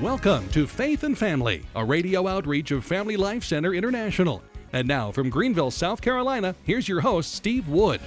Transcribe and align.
Welcome 0.00 0.48
to 0.52 0.66
Faith 0.66 1.02
and 1.02 1.16
Family, 1.16 1.62
a 1.76 1.84
radio 1.84 2.26
outreach 2.26 2.70
of 2.70 2.86
Family 2.86 3.18
Life 3.18 3.44
Center 3.44 3.74
International. 3.74 4.42
And 4.72 4.88
now 4.88 5.12
from 5.12 5.28
Greenville, 5.28 5.70
South 5.70 6.00
Carolina, 6.00 6.54
here's 6.64 6.88
your 6.88 7.02
host, 7.02 7.34
Steve 7.34 7.68
Wood. 7.68 8.00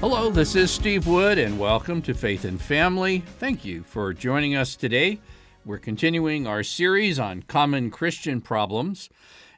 Hello, 0.00 0.30
this 0.30 0.56
is 0.56 0.70
Steve 0.70 1.06
Wood, 1.06 1.36
and 1.36 1.58
welcome 1.58 2.00
to 2.00 2.14
Faith 2.14 2.46
and 2.46 2.58
Family. 2.58 3.22
Thank 3.40 3.62
you 3.62 3.82
for 3.82 4.14
joining 4.14 4.56
us 4.56 4.74
today. 4.74 5.20
We're 5.66 5.76
continuing 5.76 6.46
our 6.46 6.62
series 6.62 7.18
on 7.18 7.42
common 7.42 7.90
Christian 7.90 8.40
problems, 8.40 9.10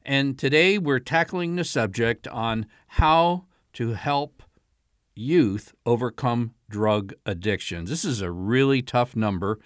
and 0.05 0.37
today 0.37 0.79
we're 0.79 0.98
tackling 0.98 1.55
the 1.55 1.62
subject 1.62 2.27
on 2.27 2.66
how 2.89 3.45
to 3.75 3.93
help 3.93 4.43
youth 5.14 5.73
overcome 5.87 6.53
drug 6.68 7.14
addictions. 7.25 7.91
This 7.91 8.05
is 8.05 8.23
a 8.23 8.32
really 8.32 8.82
tough 8.82 9.14
number. 9.14 9.61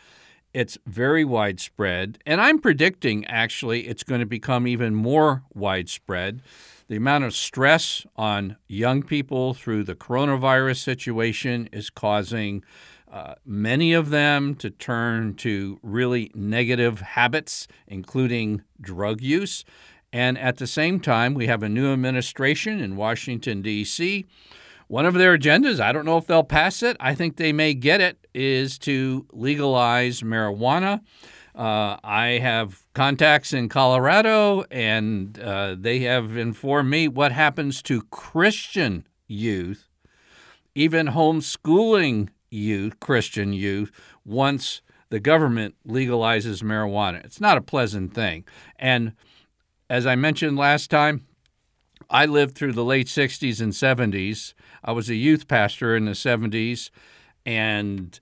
It's 0.53 0.77
very 0.85 1.25
widespread, 1.25 2.19
and 2.27 2.41
I'm 2.41 2.59
predicting 2.59 3.25
actually 3.27 3.87
it's 3.87 4.03
going 4.03 4.19
to 4.21 4.27
become 4.27 4.67
even 4.67 4.97
more 4.97 5.45
widespread. 5.55 6.43
The 6.89 6.97
amount 6.97 7.23
of 7.23 7.37
stress 7.37 8.05
on 8.17 8.57
young 8.67 9.05
people 9.05 9.55
through 9.55 9.85
the 9.85 9.95
coronavirus 9.95 10.79
situation 10.79 11.69
is 11.73 11.89
causing 11.89 12.65
uh, 13.13 13.35
many 13.47 13.93
of 13.93 14.11
them 14.11 14.57
to 14.57 14.71
turn 14.71 15.35
to 15.35 15.79
really 15.85 16.33
negative 16.35 17.01
habits, 17.01 17.69
including 17.87 18.63
drug 18.81 19.21
use. 19.21 19.65
And 20.13 20.37
at 20.37 20.57
the 20.57 20.67
same 20.67 20.99
time, 20.99 21.35
we 21.35 21.47
have 21.47 21.63
a 21.63 21.69
new 21.69 21.93
administration 21.93 22.81
in 22.81 22.97
Washington, 22.97 23.63
D.C. 23.63 24.27
One 24.91 25.07
of 25.07 25.15
their 25.15 25.39
agendas, 25.39 25.79
I 25.79 25.93
don't 25.93 26.05
know 26.05 26.17
if 26.17 26.27
they'll 26.27 26.43
pass 26.43 26.83
it, 26.83 26.97
I 26.99 27.15
think 27.15 27.37
they 27.37 27.53
may 27.53 27.75
get 27.75 28.01
it, 28.01 28.27
is 28.35 28.77
to 28.81 29.25
legalize 29.31 30.23
marijuana. 30.23 31.03
Uh, 31.55 31.97
I 32.03 32.41
have 32.43 32.83
contacts 32.93 33.53
in 33.53 33.69
Colorado, 33.69 34.65
and 34.69 35.39
uh, 35.39 35.77
they 35.79 36.01
have 36.01 36.37
informed 36.37 36.91
me 36.91 37.07
what 37.07 37.31
happens 37.31 37.83
to 37.83 38.03
Christian 38.11 39.07
youth, 39.29 39.89
even 40.75 41.07
homeschooling 41.07 42.31
youth, 42.51 42.99
Christian 42.99 43.53
youth, 43.53 43.93
once 44.25 44.83
the 45.09 45.21
government 45.21 45.77
legalizes 45.87 46.65
marijuana. 46.65 47.25
It's 47.25 47.41
not 47.41 47.57
a 47.57 47.63
pleasant 47.63 48.13
thing. 48.13 48.45
And 48.77 49.13
as 49.89 50.05
I 50.05 50.17
mentioned 50.17 50.57
last 50.57 50.91
time, 50.91 51.29
I 52.11 52.27
lived 52.27 52.57
through 52.57 52.73
the 52.73 52.85
late 52.85 53.07
60s 53.07 53.61
and 53.61 53.73
70s. 53.73 54.55
I 54.85 54.93
was 54.93 55.09
a 55.09 55.15
youth 55.15 55.47
pastor 55.47 55.97
in 55.97 56.07
the 56.07 56.13
70s, 56.13 56.91
and 57.47 58.19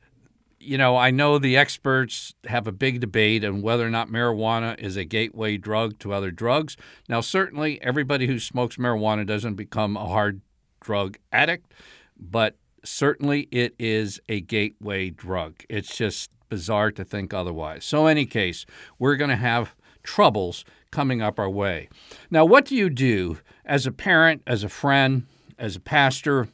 you 0.60 0.76
know, 0.76 0.96
I 0.96 1.10
know 1.10 1.38
the 1.38 1.56
experts 1.56 2.34
have 2.46 2.66
a 2.66 2.72
big 2.72 3.00
debate 3.00 3.44
on 3.44 3.62
whether 3.62 3.86
or 3.86 3.90
not 3.90 4.08
marijuana 4.08 4.78
is 4.78 4.96
a 4.96 5.04
gateway 5.04 5.56
drug 5.56 5.98
to 6.00 6.12
other 6.12 6.30
drugs. 6.30 6.76
Now, 7.08 7.20
certainly, 7.20 7.80
everybody 7.80 8.26
who 8.26 8.38
smokes 8.38 8.76
marijuana 8.76 9.26
doesn't 9.26 9.54
become 9.54 9.96
a 9.96 10.06
hard 10.06 10.40
drug 10.80 11.16
addict, 11.32 11.72
but 12.18 12.56
certainly 12.84 13.48
it 13.50 13.74
is 13.78 14.20
a 14.28 14.40
gateway 14.40 15.10
drug. 15.10 15.62
It's 15.68 15.96
just 15.96 16.30
bizarre 16.48 16.90
to 16.92 17.04
think 17.04 17.32
otherwise. 17.32 17.84
So, 17.84 18.06
in 18.06 18.12
any 18.12 18.26
case, 18.26 18.66
we're 18.98 19.16
going 19.16 19.30
to 19.30 19.36
have 19.36 19.74
troubles 20.02 20.64
coming 20.90 21.22
up 21.22 21.38
our 21.38 21.50
way. 21.50 21.88
Now, 22.30 22.44
what 22.44 22.64
do 22.64 22.74
you 22.74 22.90
do 22.90 23.38
as 23.64 23.86
a 23.86 23.92
parent, 23.92 24.42
as 24.46 24.64
a 24.64 24.68
friend, 24.68 25.26
as 25.58 25.76
a 25.76 25.80
pastor, 25.80 26.48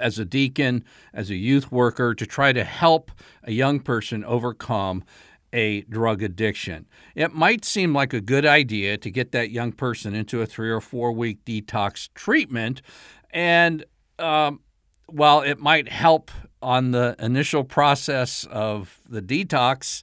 as 0.00 0.18
a 0.18 0.24
deacon, 0.24 0.84
as 1.12 1.30
a 1.30 1.36
youth 1.36 1.70
worker 1.70 2.14
to 2.14 2.26
try 2.26 2.52
to 2.52 2.64
help 2.64 3.10
a 3.44 3.52
young 3.52 3.80
person 3.80 4.24
overcome 4.24 5.04
a 5.52 5.82
drug 5.82 6.20
addiction. 6.20 6.84
It 7.14 7.32
might 7.32 7.64
seem 7.64 7.94
like 7.94 8.12
a 8.12 8.20
good 8.20 8.44
idea 8.44 8.98
to 8.98 9.10
get 9.10 9.30
that 9.32 9.50
young 9.50 9.70
person 9.70 10.12
into 10.12 10.42
a 10.42 10.46
three 10.46 10.70
or 10.70 10.80
four 10.80 11.12
week 11.12 11.44
detox 11.44 12.08
treatment. 12.12 12.82
And 13.30 13.84
um, 14.18 14.60
while 15.06 15.42
it 15.42 15.60
might 15.60 15.88
help 15.88 16.32
on 16.60 16.90
the 16.90 17.14
initial 17.20 17.62
process 17.62 18.44
of 18.50 18.98
the 19.08 19.22
detox, 19.22 20.02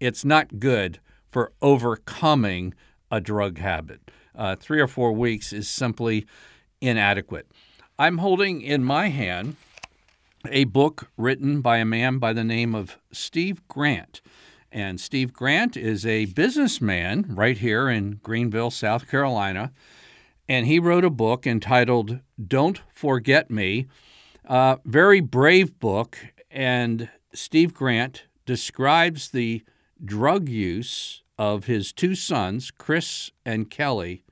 it's 0.00 0.24
not 0.24 0.58
good 0.60 1.00
for 1.26 1.52
overcoming 1.62 2.74
a 3.10 3.20
drug 3.20 3.58
habit. 3.58 4.10
Uh, 4.34 4.56
three 4.56 4.80
or 4.80 4.86
four 4.86 5.12
weeks 5.12 5.52
is 5.52 5.68
simply 5.68 6.26
inadequate. 6.80 7.46
I'm 7.98 8.18
holding 8.18 8.62
in 8.62 8.84
my 8.84 9.08
hand 9.08 9.56
a 10.48 10.64
book 10.64 11.10
written 11.16 11.60
by 11.60 11.78
a 11.78 11.84
man 11.84 12.18
by 12.18 12.32
the 12.32 12.44
name 12.44 12.74
of 12.74 12.96
Steve 13.12 13.66
Grant. 13.68 14.20
And 14.72 15.00
Steve 15.00 15.32
Grant 15.32 15.76
is 15.76 16.06
a 16.06 16.26
businessman 16.26 17.26
right 17.28 17.58
here 17.58 17.88
in 17.88 18.20
Greenville, 18.22 18.70
South 18.70 19.08
Carolina. 19.08 19.72
And 20.48 20.66
he 20.66 20.78
wrote 20.78 21.04
a 21.04 21.10
book 21.10 21.46
entitled 21.46 22.20
Don't 22.44 22.80
Forget 22.88 23.50
Me. 23.50 23.86
Uh, 24.46 24.76
very 24.84 25.20
brave 25.20 25.78
book. 25.78 26.18
And 26.50 27.08
Steve 27.34 27.74
Grant 27.74 28.24
describes 28.46 29.30
the 29.30 29.62
drug 30.04 30.48
use 30.48 31.22
of 31.40 31.64
his 31.64 31.90
two 31.90 32.14
sons, 32.14 32.70
Chris 32.70 33.30
and 33.46 33.70
Kelly, 33.70 34.22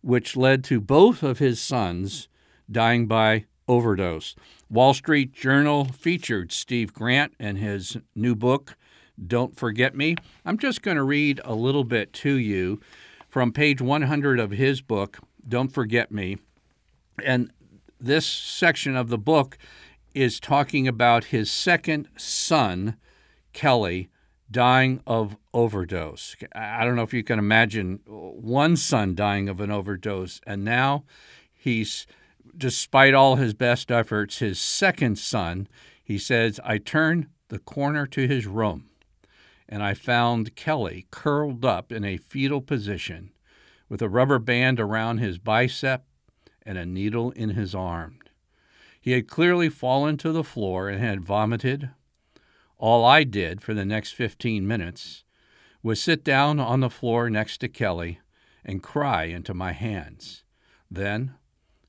which 0.00 0.34
led 0.34 0.64
to 0.64 0.80
both 0.80 1.22
of 1.22 1.40
his 1.40 1.60
sons 1.60 2.28
dying 2.72 3.06
by 3.06 3.44
overdose. 3.68 4.34
Wall 4.70 4.94
Street 4.94 5.34
Journal 5.34 5.84
featured 5.84 6.52
Steve 6.52 6.94
Grant 6.94 7.34
and 7.38 7.58
his 7.58 7.98
new 8.14 8.34
book, 8.34 8.78
Don't 9.22 9.54
Forget 9.54 9.94
Me. 9.94 10.16
I'm 10.46 10.56
just 10.56 10.80
going 10.80 10.96
to 10.96 11.02
read 11.02 11.38
a 11.44 11.54
little 11.54 11.84
bit 11.84 12.14
to 12.14 12.32
you 12.32 12.80
from 13.28 13.52
page 13.52 13.82
100 13.82 14.40
of 14.40 14.52
his 14.52 14.80
book, 14.80 15.18
Don't 15.46 15.70
Forget 15.70 16.10
Me. 16.10 16.38
And 17.22 17.50
this 18.00 18.24
section 18.24 18.96
of 18.96 19.10
the 19.10 19.18
book 19.18 19.58
is 20.14 20.40
talking 20.40 20.88
about 20.88 21.24
his 21.24 21.50
second 21.50 22.08
son, 22.16 22.96
Kelly, 23.52 24.08
dying 24.50 25.00
of 25.06 25.36
overdose. 25.52 26.36
I 26.54 26.84
don't 26.84 26.96
know 26.96 27.02
if 27.02 27.14
you 27.14 27.24
can 27.24 27.38
imagine 27.38 28.00
one 28.06 28.76
son 28.76 29.14
dying 29.14 29.48
of 29.48 29.60
an 29.60 29.70
overdose, 29.70 30.40
and 30.46 30.64
now 30.64 31.04
he's 31.52 32.06
despite 32.56 33.14
all 33.14 33.36
his 33.36 33.54
best 33.54 33.90
efforts, 33.90 34.38
his 34.38 34.60
second 34.60 35.18
son, 35.18 35.68
he 36.02 36.18
says, 36.18 36.60
I 36.64 36.78
turned 36.78 37.26
the 37.48 37.58
corner 37.58 38.06
to 38.06 38.26
his 38.26 38.46
room 38.46 38.88
and 39.68 39.82
I 39.82 39.94
found 39.94 40.54
Kelly 40.54 41.06
curled 41.10 41.64
up 41.64 41.90
in 41.90 42.04
a 42.04 42.16
fetal 42.16 42.60
position 42.60 43.32
with 43.88 44.02
a 44.02 44.08
rubber 44.08 44.38
band 44.38 44.80
around 44.80 45.18
his 45.18 45.38
bicep 45.38 46.04
and 46.64 46.78
a 46.78 46.86
needle 46.86 47.30
in 47.32 47.50
his 47.50 47.74
arm. 47.74 48.18
He 49.00 49.12
had 49.12 49.28
clearly 49.28 49.68
fallen 49.68 50.16
to 50.18 50.32
the 50.32 50.44
floor 50.44 50.88
and 50.88 51.00
had 51.00 51.24
vomited. 51.24 51.90
All 52.78 53.06
I 53.06 53.24
did 53.24 53.62
for 53.62 53.72
the 53.72 53.86
next 53.86 54.12
15 54.12 54.66
minutes 54.66 55.24
was 55.82 56.02
sit 56.02 56.22
down 56.22 56.60
on 56.60 56.80
the 56.80 56.90
floor 56.90 57.30
next 57.30 57.58
to 57.58 57.68
Kelly 57.68 58.20
and 58.66 58.82
cry 58.82 59.24
into 59.24 59.54
my 59.54 59.72
hands. 59.72 60.44
Then 60.90 61.34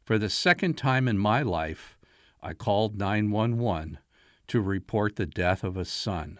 for 0.05 0.17
the 0.17 0.29
second 0.29 0.77
time 0.77 1.09
in 1.09 1.17
my 1.17 1.41
life, 1.41 1.97
I 2.41 2.53
called 2.53 2.97
911 2.97 3.97
to 4.47 4.61
report 4.61 5.17
the 5.17 5.25
death 5.25 5.61
of 5.61 5.75
a 5.75 5.83
son. 5.83 6.39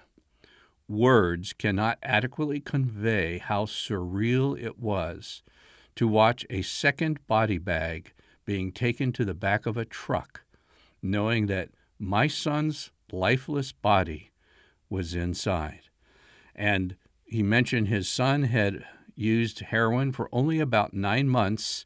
Words 0.88 1.52
cannot 1.52 2.00
adequately 2.02 2.62
convey 2.62 3.40
how 3.40 3.66
surreal 3.66 4.58
it 4.58 4.80
was 4.80 5.44
to 5.96 6.08
watch 6.08 6.46
a 6.50 6.62
second 6.62 7.20
body 7.28 7.58
bag 7.58 8.14
being 8.46 8.72
taken 8.72 9.12
to 9.12 9.26
the 9.26 9.34
back 9.34 9.66
of 9.66 9.76
a 9.76 9.84
truck, 9.84 10.44
knowing 11.02 11.48
that 11.48 11.72
my 12.00 12.28
son's 12.28 12.92
lifeless 13.12 13.74
body 13.74 14.32
was 14.90 15.14
inside. 15.14 15.82
And 16.56 16.96
he 17.26 17.44
mentioned 17.44 17.88
his 17.88 18.10
son 18.10 18.44
had 18.44 18.86
used 19.16 19.60
heroin 19.60 20.12
for 20.12 20.30
only 20.32 20.60
about 20.60 20.94
nine 20.94 21.28
months 21.28 21.86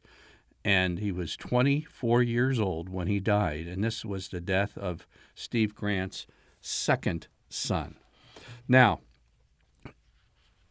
and 0.64 0.98
he 0.98 1.10
was 1.10 1.36
24 1.36 2.22
years 2.22 2.60
old 2.60 2.88
when 2.88 3.08
he 3.08 3.18
died. 3.18 3.66
And 3.66 3.82
this 3.82 4.04
was 4.04 4.28
the 4.28 4.40
death 4.40 4.78
of 4.78 5.06
Steve 5.34 5.74
Grant's 5.74 6.26
second 6.60 7.26
son. 7.48 7.96
Now, 8.68 9.00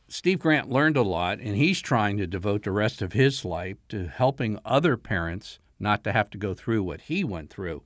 Steve 0.08 0.40
Grant 0.40 0.70
learned 0.70 0.98
a 0.98 1.04
lot, 1.04 1.40
and 1.40 1.56
he's 1.56 1.80
trying 1.80 2.18
to 2.18 2.28
devote 2.28 2.64
the 2.64 2.72
rest 2.72 3.02
of 3.02 3.14
his 3.14 3.46
life 3.46 3.78
to 3.90 4.08
helping 4.08 4.60
other 4.66 4.98
parents 4.98 5.60
not 5.80 6.04
to 6.04 6.12
have 6.12 6.30
to 6.30 6.38
go 6.38 6.54
through 6.54 6.84
what 6.84 7.02
he 7.02 7.24
went 7.24 7.50
through. 7.50 7.84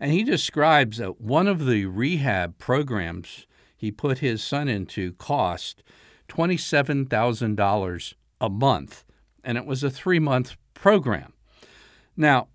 And 0.00 0.12
he 0.12 0.24
describes 0.24 0.98
that 0.98 1.20
one 1.20 1.46
of 1.46 1.66
the 1.66 1.86
rehab 1.86 2.58
programs 2.58 3.46
he 3.84 3.92
put 3.92 4.18
his 4.18 4.42
son 4.42 4.66
into 4.66 5.12
cost 5.12 5.82
$27,000 6.28 8.14
a 8.40 8.48
month, 8.48 9.04
and 9.44 9.58
it 9.58 9.66
was 9.66 9.84
a 9.84 9.90
three 9.90 10.18
month 10.18 10.56
program. 10.72 11.34
Now, 12.16 12.48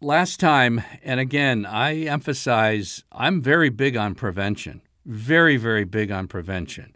last 0.00 0.38
time, 0.38 0.82
and 1.02 1.18
again, 1.18 1.66
I 1.66 1.94
emphasize 2.02 3.02
I'm 3.10 3.40
very 3.40 3.68
big 3.68 3.96
on 3.96 4.14
prevention, 4.14 4.82
very, 5.04 5.56
very 5.56 5.84
big 5.84 6.12
on 6.12 6.28
prevention. 6.28 6.94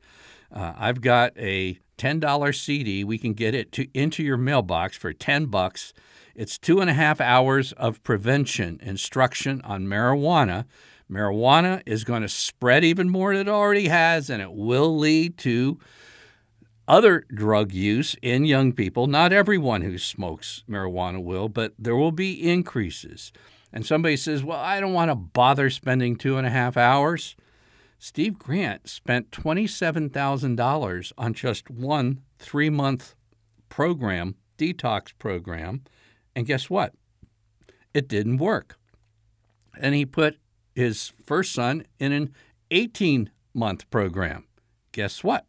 Uh, 0.52 0.72
I've 0.76 1.00
got 1.00 1.32
a 1.36 1.80
$10 1.98 2.54
CD. 2.54 3.02
We 3.02 3.18
can 3.18 3.34
get 3.34 3.54
it 3.54 3.72
to, 3.72 3.88
into 3.92 4.22
your 4.22 4.36
mailbox 4.36 4.96
for 4.96 5.12
10 5.12 5.46
bucks. 5.46 5.92
It's 6.36 6.58
two 6.58 6.80
and 6.80 6.88
a 6.88 6.94
half 6.94 7.20
hours 7.20 7.72
of 7.72 8.02
prevention 8.04 8.78
instruction 8.82 9.60
on 9.62 9.86
marijuana. 9.86 10.66
Marijuana 11.10 11.82
is 11.86 12.04
going 12.04 12.22
to 12.22 12.28
spread 12.28 12.84
even 12.84 13.08
more 13.08 13.36
than 13.36 13.48
it 13.48 13.50
already 13.50 13.88
has, 13.88 14.30
and 14.30 14.40
it 14.40 14.52
will 14.52 14.96
lead 14.96 15.36
to 15.38 15.78
other 16.86 17.24
drug 17.32 17.72
use 17.72 18.16
in 18.22 18.44
young 18.44 18.72
people. 18.72 19.06
Not 19.06 19.32
everyone 19.32 19.82
who 19.82 19.98
smokes 19.98 20.64
marijuana 20.68 21.22
will, 21.22 21.48
but 21.48 21.72
there 21.78 21.96
will 21.96 22.12
be 22.12 22.48
increases. 22.48 23.32
And 23.72 23.86
somebody 23.86 24.16
says, 24.16 24.42
Well, 24.42 24.58
I 24.58 24.80
don't 24.80 24.92
want 24.92 25.10
to 25.10 25.14
bother 25.14 25.70
spending 25.70 26.16
two 26.16 26.36
and 26.36 26.46
a 26.46 26.50
half 26.50 26.76
hours. 26.76 27.36
Steve 27.98 28.38
Grant 28.38 28.88
spent 28.88 29.30
$27,000 29.30 31.12
on 31.18 31.34
just 31.34 31.70
one 31.70 32.22
three 32.38 32.70
month 32.70 33.14
program, 33.68 34.34
detox 34.58 35.12
program. 35.18 35.82
And 36.34 36.46
guess 36.46 36.70
what? 36.70 36.94
It 37.92 38.08
didn't 38.08 38.38
work. 38.38 38.78
And 39.78 39.94
he 39.94 40.06
put 40.06 40.38
his 40.80 41.12
first 41.26 41.52
son 41.52 41.84
in 41.98 42.10
an 42.10 42.34
18 42.70 43.30
month 43.52 43.88
program. 43.90 44.46
Guess 44.92 45.22
what? 45.22 45.46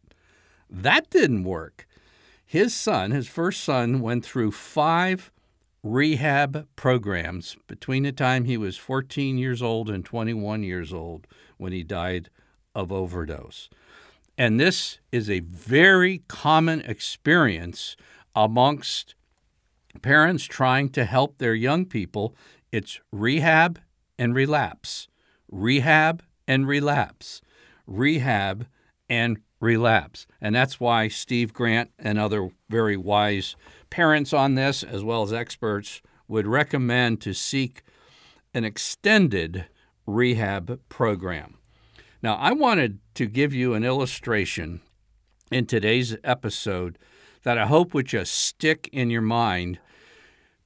That 0.68 1.08
didn't 1.10 1.44
work. 1.44 1.86
His 2.44 2.74
son, 2.74 3.12
his 3.12 3.28
first 3.28 3.64
son, 3.64 4.00
went 4.00 4.24
through 4.26 4.52
five 4.52 5.32
rehab 5.82 6.68
programs 6.76 7.56
between 7.66 8.02
the 8.02 8.12
time 8.12 8.44
he 8.44 8.56
was 8.56 8.76
14 8.76 9.38
years 9.38 9.62
old 9.62 9.88
and 9.88 10.04
21 10.04 10.62
years 10.62 10.92
old 10.92 11.26
when 11.56 11.72
he 11.72 11.82
died 11.82 12.28
of 12.74 12.92
overdose. 12.92 13.70
And 14.36 14.60
this 14.60 14.98
is 15.10 15.30
a 15.30 15.40
very 15.40 16.22
common 16.28 16.82
experience 16.82 17.96
amongst 18.34 19.14
parents 20.02 20.44
trying 20.44 20.90
to 20.90 21.04
help 21.04 21.38
their 21.38 21.54
young 21.54 21.86
people. 21.86 22.34
It's 22.70 23.00
rehab 23.10 23.80
and 24.18 24.34
relapse, 24.34 25.08
rehab 25.52 26.24
and 26.48 26.66
relapse, 26.66 27.40
rehab 27.86 28.66
and 29.08 29.38
relapse. 29.60 30.26
And 30.40 30.54
that's 30.54 30.80
why 30.80 31.06
Steve 31.06 31.52
Grant 31.52 31.90
and 31.98 32.18
other 32.18 32.48
very 32.68 32.96
wise 32.96 33.54
parents 33.90 34.32
on 34.32 34.56
this, 34.56 34.82
as 34.82 35.04
well 35.04 35.22
as 35.22 35.32
experts, 35.32 36.02
would 36.26 36.46
recommend 36.46 37.20
to 37.20 37.34
seek 37.34 37.82
an 38.54 38.64
extended 38.64 39.66
rehab 40.06 40.80
program. 40.88 41.58
Now, 42.22 42.34
I 42.36 42.52
wanted 42.52 42.98
to 43.14 43.26
give 43.26 43.52
you 43.52 43.74
an 43.74 43.84
illustration 43.84 44.80
in 45.50 45.66
today's 45.66 46.16
episode 46.24 46.98
that 47.42 47.58
I 47.58 47.66
hope 47.66 47.92
would 47.92 48.06
just 48.06 48.34
stick 48.34 48.88
in 48.92 49.10
your 49.10 49.22
mind 49.22 49.78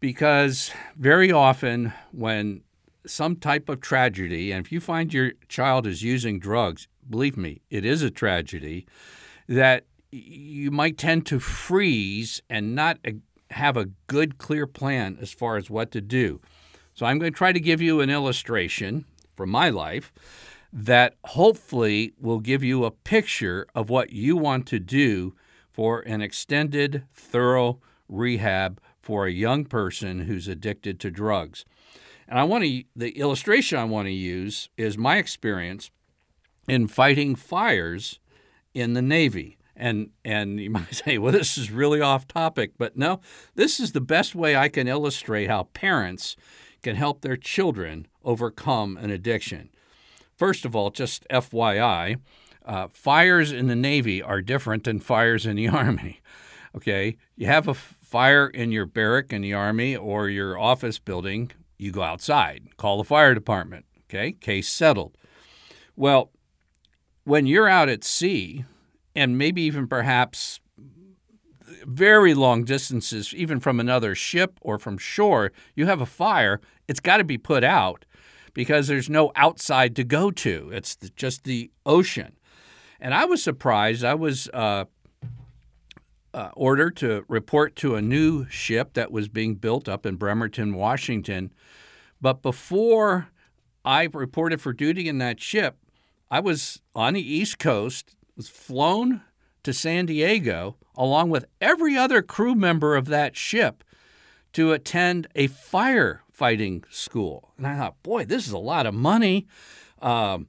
because 0.01 0.71
very 0.97 1.33
often 1.33 1.93
when 2.13 2.63
some 3.07 3.37
type 3.37 3.69
of 3.69 3.81
tragedy, 3.81 4.53
and 4.53 4.65
if 4.65 4.73
you 4.73 4.81
find 4.81 5.13
your 5.13 5.33
child 5.49 5.87
is 5.87 6.03
using 6.03 6.39
drugs, 6.39 6.89
believe 7.09 7.37
me, 7.37 7.61
it 7.71 7.85
is 7.85 8.03
a 8.03 8.11
tragedy, 8.11 8.87
that 9.49 9.85
you 10.11 10.71
might 10.71 10.99
tend 10.99 11.27
to 11.27 11.39
freeze 11.39 12.43
and 12.49 12.75
not 12.75 12.99
have 13.51 13.77
a 13.77 13.91
good, 14.07 14.39
clear 14.39 14.67
plan 14.67 15.19
as 15.21 15.33
far 15.33 15.57
as 15.57 15.71
what 15.71 15.91
to 15.93 16.01
do. 16.01 16.41
So 16.95 17.07
I'm 17.07 17.19
going 17.19 17.33
to 17.33 17.37
try 17.37 17.53
to 17.53 17.61
give 17.61 17.83
you 17.83 18.01
an 18.01 18.11
illustration 18.11 19.05
from 19.37 19.51
my 19.51 19.69
life 19.69 20.13
that 20.73 21.15
hopefully 21.25 22.13
will 22.19 22.41
give 22.41 22.63
you 22.63 22.85
a 22.85 22.91
picture 22.91 23.67
of 23.75 23.89
what 23.89 24.11
you 24.13 24.37
want 24.37 24.67
to 24.67 24.79
do 24.79 25.35
for 25.71 26.01
an 26.01 26.23
extended, 26.23 27.05
thorough 27.15 27.81
rehab 28.09 28.81
for 29.01 29.27
a 29.27 29.33
young 29.33 29.65
person 29.65 30.21
who's 30.21 30.49
addicted 30.49 30.99
to 31.01 31.11
drugs. 31.11 31.65
And 32.29 32.39
I 32.39 32.45
want 32.45 32.65
to 32.65 32.85
the 32.95 33.11
illustration 33.19 33.79
I 33.79 33.85
want 33.85 34.07
to 34.07 34.13
use 34.13 34.69
is 34.77 34.99
my 34.99 35.17
experience 35.17 35.91
in 36.69 36.89
fighting 36.89 37.35
fires 37.35 38.19
in 38.75 38.95
the 38.95 39.03
Navy. 39.03 39.59
And 39.75 40.11
and 40.25 40.59
you 40.59 40.71
might 40.77 40.95
say, 40.95 41.19
well, 41.19 41.33
this 41.33 41.57
is 41.57 41.71
really 41.71 42.01
off 42.01 42.27
topic, 42.27 42.73
but 42.79 42.97
no, 42.97 43.21
this 43.55 43.79
is 43.81 43.93
the 43.93 44.01
best 44.01 44.35
way 44.35 44.57
I 44.57 44.69
can 44.69 44.89
illustrate 44.89 45.49
how 45.49 45.65
parents 45.75 46.37
can 46.83 46.97
help 46.97 47.21
their 47.21 47.37
children 47.37 48.07
overcome 48.25 48.97
an 48.97 49.11
addiction. 49.11 49.71
First 50.37 50.65
of 50.65 50.77
all, 50.77 50.91
just 50.91 51.27
FYI, 51.31 52.19
uh, 52.65 52.89
fires 52.89 53.53
in 53.53 53.69
the 53.69 53.77
Navy 53.77 54.23
are 54.23 54.43
different 54.43 54.85
than 54.85 55.01
fires 55.01 55.47
in 55.47 55.57
the 55.57 55.69
Army. 55.83 56.21
Okay, 56.77 57.17
you 57.37 57.47
have 57.47 57.69
a 57.69 57.75
fire 57.75 58.49
in 58.49 58.71
your 58.71 58.85
barrack 58.85 59.33
in 59.33 59.41
the 59.41 59.55
Army 59.55 59.97
or 59.97 60.29
your 60.29 60.59
office 60.59 60.99
building, 60.99 61.51
you 61.79 61.93
go 61.93 62.03
outside, 62.03 62.77
call 62.77 62.99
the 62.99 63.05
fire 63.05 63.35
department. 63.35 63.85
Okay, 64.05 64.33
case 64.33 64.69
settled. 64.69 65.17
Well, 65.97 66.31
when 67.25 67.47
you're 67.47 67.69
out 67.69 67.89
at 67.89 68.05
sea, 68.05 68.65
and 69.15 69.37
maybe 69.37 69.63
even 69.63 69.89
perhaps 69.89 70.61
very 71.85 72.35
long 72.35 72.65
distances, 72.65 73.35
even 73.35 73.61
from 73.61 73.81
another 73.81 74.15
ship 74.15 74.59
or 74.61 74.79
from 74.79 74.99
shore, 74.99 75.53
you 75.75 75.87
have 75.87 76.01
a 76.01 76.07
fire, 76.07 76.61
it's 76.87 77.01
got 77.01 77.17
to 77.17 77.25
be 77.25 77.39
put 77.39 77.65
out 77.65 78.05
because 78.55 78.87
there's 78.87 79.11
no 79.11 79.33
outside 79.35 79.97
to 79.97 80.05
go 80.05 80.31
to. 80.31 80.71
It's 80.73 80.97
just 81.17 81.45
the 81.45 81.71
ocean. 81.85 82.37
And 83.01 83.13
I 83.13 83.25
was 83.25 83.43
surprised. 83.43 84.05
I 84.05 84.15
was 84.15 84.49
uh, 84.55 84.87
uh, 86.37 86.51
ordered 86.55 86.95
to 86.99 87.25
report 87.29 87.75
to 87.77 87.95
a 87.95 88.03
new 88.03 88.47
ship 88.51 88.93
that 88.93 89.11
was 89.11 89.27
being 89.27 89.55
built 89.55 89.89
up 89.89 90.05
in 90.05 90.17
Bremerton, 90.17 90.75
Washington. 90.75 91.51
But 92.21 92.43
before 92.43 93.29
I 93.87 94.11
reported 94.13 94.61
for 94.61 94.75
duty 94.75 95.09
in 95.09 95.17
that 95.19 95.41
ship, 95.41 95.79
I 96.31 96.41
was 96.41 96.83
on 96.95 97.15
the 97.15 97.23
East 97.23 97.59
Coast, 97.59 98.17
was 98.37 98.51
flown 98.51 99.23
to 99.63 99.73
San 99.73 100.05
Diego 100.05 100.77
along 100.95 101.31
with 101.31 101.47
every 101.59 101.97
other 101.97 102.21
crew 102.21 102.55
member 102.55 102.97
of 102.97 103.07
that 103.07 103.35
ship 103.35 103.83
to 104.53 104.73
attend 104.73 105.29
a 105.35 105.49
firefighting 105.49 106.85
school. 106.93 107.55
And 107.57 107.67
I 107.67 107.79
thought, 107.79 108.03
boy, 108.03 108.27
this 108.27 108.47
is 108.47 108.53
a 108.53 108.59
lot 108.59 108.85
of 108.85 108.93
money. 108.93 109.47
Um, 110.03 110.49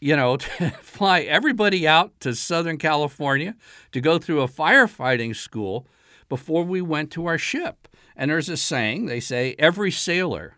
you 0.00 0.16
know, 0.16 0.36
to 0.58 0.70
fly 0.70 1.20
everybody 1.20 1.86
out 1.86 2.18
to 2.20 2.34
Southern 2.34 2.78
California 2.78 3.54
to 3.92 4.00
go 4.00 4.18
through 4.18 4.42
a 4.42 4.48
firefighting 4.48 5.34
school 5.34 5.86
before 6.28 6.64
we 6.64 6.80
went 6.80 7.10
to 7.12 7.26
our 7.26 7.38
ship. 7.38 7.88
And 8.16 8.30
there's 8.30 8.48
a 8.48 8.56
saying 8.56 9.06
they 9.06 9.20
say 9.20 9.54
every 9.58 9.90
sailor, 9.90 10.56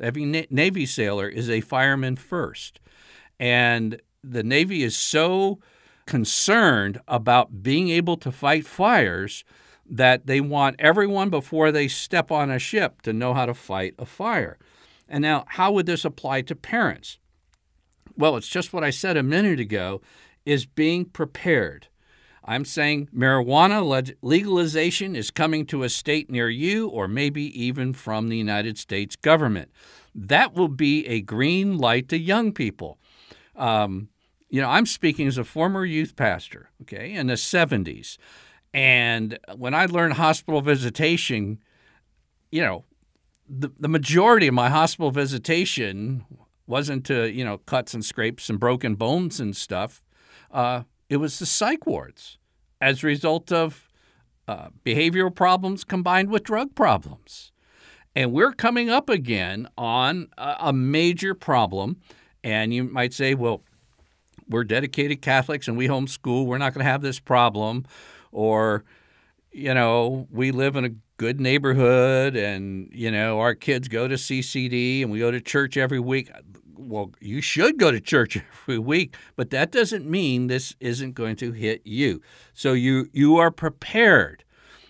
every 0.00 0.24
Navy 0.24 0.86
sailor 0.86 1.28
is 1.28 1.50
a 1.50 1.60
fireman 1.60 2.16
first. 2.16 2.80
And 3.38 4.00
the 4.24 4.42
Navy 4.42 4.82
is 4.82 4.96
so 4.96 5.60
concerned 6.06 7.00
about 7.06 7.62
being 7.62 7.88
able 7.90 8.16
to 8.16 8.32
fight 8.32 8.66
fires 8.66 9.44
that 9.88 10.26
they 10.26 10.40
want 10.40 10.76
everyone 10.78 11.28
before 11.28 11.70
they 11.70 11.86
step 11.88 12.30
on 12.30 12.50
a 12.50 12.58
ship 12.58 13.02
to 13.02 13.12
know 13.12 13.34
how 13.34 13.46
to 13.46 13.54
fight 13.54 13.94
a 13.98 14.06
fire. 14.06 14.58
And 15.08 15.22
now, 15.22 15.44
how 15.48 15.72
would 15.72 15.86
this 15.86 16.04
apply 16.04 16.42
to 16.42 16.56
parents? 16.56 17.18
Well, 18.16 18.36
it's 18.36 18.48
just 18.48 18.72
what 18.72 18.84
I 18.84 18.90
said 18.90 19.16
a 19.16 19.22
minute 19.22 19.60
ago 19.60 20.00
is 20.44 20.66
being 20.66 21.04
prepared. 21.04 21.88
I'm 22.44 22.64
saying 22.64 23.08
marijuana 23.14 24.14
legalization 24.20 25.14
is 25.14 25.30
coming 25.30 25.64
to 25.66 25.84
a 25.84 25.88
state 25.88 26.28
near 26.28 26.48
you 26.48 26.88
or 26.88 27.06
maybe 27.06 27.44
even 27.60 27.92
from 27.92 28.28
the 28.28 28.36
United 28.36 28.78
States 28.78 29.14
government. 29.14 29.70
That 30.14 30.54
will 30.54 30.68
be 30.68 31.06
a 31.06 31.20
green 31.20 31.78
light 31.78 32.08
to 32.08 32.18
young 32.18 32.52
people. 32.52 32.98
Um, 33.54 34.08
you 34.50 34.60
know, 34.60 34.68
I'm 34.68 34.86
speaking 34.86 35.26
as 35.28 35.38
a 35.38 35.44
former 35.44 35.84
youth 35.84 36.16
pastor, 36.16 36.68
okay, 36.82 37.12
in 37.12 37.28
the 37.28 37.34
70s. 37.34 38.18
And 38.74 39.38
when 39.56 39.74
I 39.74 39.86
learned 39.86 40.14
hospital 40.14 40.60
visitation, 40.60 41.58
you 42.50 42.62
know, 42.62 42.84
the, 43.48 43.70
the 43.78 43.88
majority 43.88 44.46
of 44.48 44.54
my 44.54 44.68
hospital 44.68 45.10
visitation 45.10 46.24
wasn't 46.72 47.04
to, 47.04 47.30
you 47.30 47.44
know, 47.44 47.58
cuts 47.58 47.92
and 47.92 48.02
scrapes 48.02 48.48
and 48.48 48.58
broken 48.58 48.94
bones 48.94 49.38
and 49.38 49.54
stuff. 49.54 50.02
Uh, 50.50 50.84
it 51.10 51.18
was 51.18 51.38
the 51.38 51.44
psych 51.44 51.86
wards 51.86 52.38
as 52.80 53.04
a 53.04 53.06
result 53.06 53.52
of 53.52 53.90
uh, 54.48 54.68
behavioral 54.82 55.34
problems 55.34 55.84
combined 55.84 56.30
with 56.30 56.44
drug 56.44 56.74
problems. 56.74 57.52
And 58.16 58.32
we're 58.32 58.52
coming 58.52 58.88
up 58.88 59.10
again 59.10 59.68
on 59.76 60.28
a, 60.38 60.56
a 60.60 60.72
major 60.72 61.34
problem. 61.34 61.98
And 62.42 62.72
you 62.72 62.84
might 62.84 63.12
say, 63.12 63.34
well, 63.34 63.62
we're 64.48 64.64
dedicated 64.64 65.20
Catholics 65.20 65.68
and 65.68 65.76
we 65.76 65.88
homeschool. 65.88 66.46
We're 66.46 66.56
not 66.56 66.72
going 66.72 66.84
to 66.86 66.90
have 66.90 67.02
this 67.02 67.20
problem 67.20 67.84
or 68.32 68.84
you 69.52 69.74
know 69.74 70.26
we 70.30 70.50
live 70.50 70.76
in 70.76 70.86
a 70.86 70.90
good 71.18 71.38
neighborhood 71.38 72.34
and 72.34 72.88
you 72.90 73.10
know 73.10 73.38
our 73.38 73.54
kids 73.54 73.86
go 73.86 74.08
to 74.08 74.14
CCD 74.14 75.02
and 75.02 75.10
we 75.10 75.18
go 75.18 75.30
to 75.30 75.40
church 75.40 75.76
every 75.76 76.00
week 76.00 76.30
well, 76.84 77.12
you 77.20 77.40
should 77.40 77.78
go 77.78 77.90
to 77.90 78.00
church 78.00 78.36
every 78.62 78.78
week, 78.78 79.16
but 79.36 79.50
that 79.50 79.70
doesn't 79.70 80.08
mean 80.08 80.46
this 80.46 80.74
isn't 80.80 81.14
going 81.14 81.36
to 81.36 81.52
hit 81.52 81.82
you. 81.84 82.20
So 82.52 82.72
you 82.72 83.08
you 83.12 83.36
are 83.36 83.50
prepared. 83.50 84.44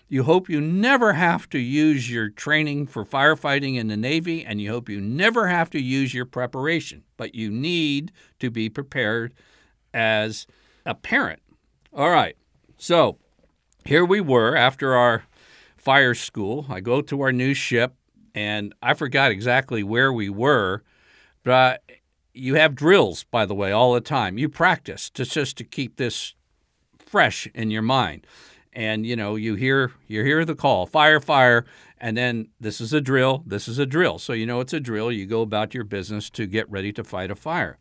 You 0.07 0.23
hope 0.23 0.47
you 0.47 0.61
never 0.61 1.13
have 1.13 1.49
to 1.49 1.59
use 1.59 2.11
your 2.11 2.29
training 2.29 2.85
for 2.85 3.03
firefighting 3.03 3.77
in 3.77 3.87
the 3.87 3.97
Navy, 3.97 4.45
and 4.45 4.61
you 4.61 4.69
hope 4.69 4.87
you 4.87 5.01
never 5.01 5.47
have 5.47 5.71
to 5.71 5.81
use 5.81 6.13
your 6.13 6.25
preparation. 6.25 7.03
But 7.17 7.33
you 7.33 7.49
need 7.49 8.11
to 8.39 8.51
be 8.51 8.69
prepared 8.69 9.33
as 9.93 10.45
a 10.85 10.93
parent. 10.93 11.41
All 11.91 12.09
right. 12.09 12.35
So 12.77 13.17
here 13.85 14.05
we 14.05 14.21
were 14.21 14.55
after 14.55 14.93
our 14.93 15.23
fire 15.77 16.13
school. 16.13 16.65
I 16.69 16.79
go 16.79 17.01
to 17.01 17.21
our 17.21 17.31
new 17.31 17.53
ship, 17.53 17.95
and 18.35 18.73
I 18.81 18.93
forgot 18.93 19.31
exactly 19.31 19.83
where 19.83 20.11
we 20.13 20.29
were, 20.29 20.83
but 21.43 21.81
you 22.33 22.55
have 22.55 22.75
drills, 22.75 23.23
by 23.25 23.45
the 23.45 23.55
way, 23.55 23.71
all 23.71 23.93
the 23.93 24.01
time. 24.01 24.37
You 24.37 24.49
practice 24.49 25.09
to, 25.11 25.25
just 25.25 25.57
to 25.57 25.63
keep 25.63 25.97
this 25.97 26.33
fresh 26.97 27.47
in 27.53 27.69
your 27.69 27.81
mind. 27.81 28.25
And 28.75 29.05
you 29.05 29.15
know, 29.15 29.35
you 29.35 29.53
hear 29.53 29.91
you 30.07 30.23
hear 30.23 30.43
the 30.45 30.55
call, 30.55 30.87
fire, 30.87 31.19
fire, 31.19 31.63
and 31.99 32.17
then 32.17 32.47
this 32.59 32.81
is 32.81 32.91
a 32.91 32.99
drill, 32.99 33.43
this 33.45 33.67
is 33.67 33.77
a 33.77 33.85
drill. 33.85 34.17
So 34.17 34.33
you 34.33 34.47
know 34.47 34.61
it's 34.61 34.73
a 34.73 34.79
drill. 34.79 35.11
You 35.11 35.27
go 35.27 35.41
about 35.41 35.75
your 35.75 35.83
business 35.83 36.29
to 36.31 36.47
get 36.47 36.69
ready 36.71 36.91
to 36.93 37.03
fight 37.03 37.29
a 37.29 37.35
fire. 37.35 37.77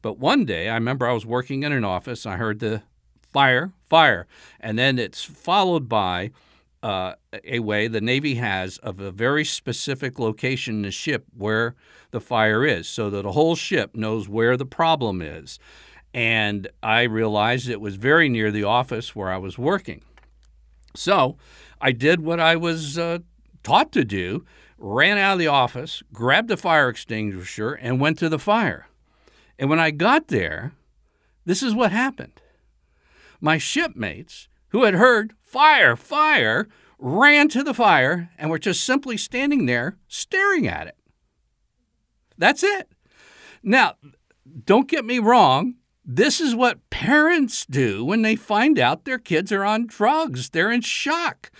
But 0.00 0.18
one 0.18 0.46
day, 0.46 0.70
I 0.70 0.74
remember 0.74 1.06
I 1.06 1.12
was 1.12 1.26
working 1.26 1.62
in 1.62 1.72
an 1.72 1.84
office. 1.84 2.24
I 2.24 2.36
heard 2.36 2.60
the 2.60 2.82
fire, 3.30 3.72
fire, 3.84 4.26
and 4.58 4.78
then 4.78 4.98
it's 4.98 5.22
followed 5.22 5.88
by 5.88 6.30
uh, 6.82 7.14
a 7.44 7.58
way 7.58 7.88
the 7.88 8.00
Navy 8.00 8.36
has 8.36 8.78
of 8.78 9.00
a 9.00 9.10
very 9.10 9.44
specific 9.44 10.18
location 10.18 10.76
in 10.76 10.82
the 10.82 10.90
ship 10.90 11.26
where 11.36 11.74
the 12.10 12.20
fire 12.20 12.64
is, 12.64 12.88
so 12.88 13.10
that 13.10 13.26
a 13.26 13.32
whole 13.32 13.54
ship 13.54 13.94
knows 13.94 14.28
where 14.28 14.56
the 14.56 14.66
problem 14.66 15.20
is. 15.22 15.58
And 16.12 16.68
I 16.82 17.02
realized 17.02 17.68
it 17.68 17.80
was 17.80 17.96
very 17.96 18.28
near 18.28 18.50
the 18.50 18.64
office 18.64 19.14
where 19.14 19.30
I 19.30 19.36
was 19.36 19.58
working. 19.58 20.02
So 20.96 21.36
I 21.80 21.92
did 21.92 22.20
what 22.20 22.40
I 22.40 22.56
was 22.56 22.98
uh, 22.98 23.18
taught 23.62 23.92
to 23.92 24.04
do 24.04 24.44
ran 24.80 25.18
out 25.18 25.34
of 25.34 25.38
the 25.38 25.46
office, 25.46 26.02
grabbed 26.12 26.50
a 26.50 26.56
fire 26.56 26.88
extinguisher, 26.88 27.74
and 27.74 28.00
went 28.00 28.18
to 28.18 28.28
the 28.28 28.38
fire. 28.38 28.88
And 29.58 29.68
when 29.68 29.78
I 29.78 29.90
got 29.90 30.28
there, 30.28 30.72
this 31.44 31.62
is 31.62 31.74
what 31.74 31.92
happened. 31.92 32.40
My 33.40 33.58
shipmates, 33.58 34.48
who 34.70 34.84
had 34.84 34.94
heard 34.94 35.34
fire, 35.42 35.96
fire, 35.96 36.68
ran 36.98 37.48
to 37.48 37.62
the 37.62 37.74
fire 37.74 38.30
and 38.38 38.50
were 38.50 38.58
just 38.58 38.84
simply 38.84 39.16
standing 39.16 39.66
there 39.66 39.98
staring 40.08 40.66
at 40.66 40.86
it. 40.86 40.96
That's 42.38 42.62
it. 42.62 42.90
Now, 43.62 43.94
don't 44.64 44.88
get 44.88 45.04
me 45.04 45.18
wrong. 45.18 45.76
This 46.04 46.40
is 46.40 46.54
what 46.54 46.88
parents 46.90 47.66
do 47.66 48.04
when 48.04 48.22
they 48.22 48.36
find 48.36 48.78
out 48.78 49.04
their 49.04 49.18
kids 49.18 49.52
are 49.52 49.64
on 49.64 49.86
drugs. 49.86 50.50
They're 50.50 50.72
in 50.72 50.80
shock. 50.80 51.50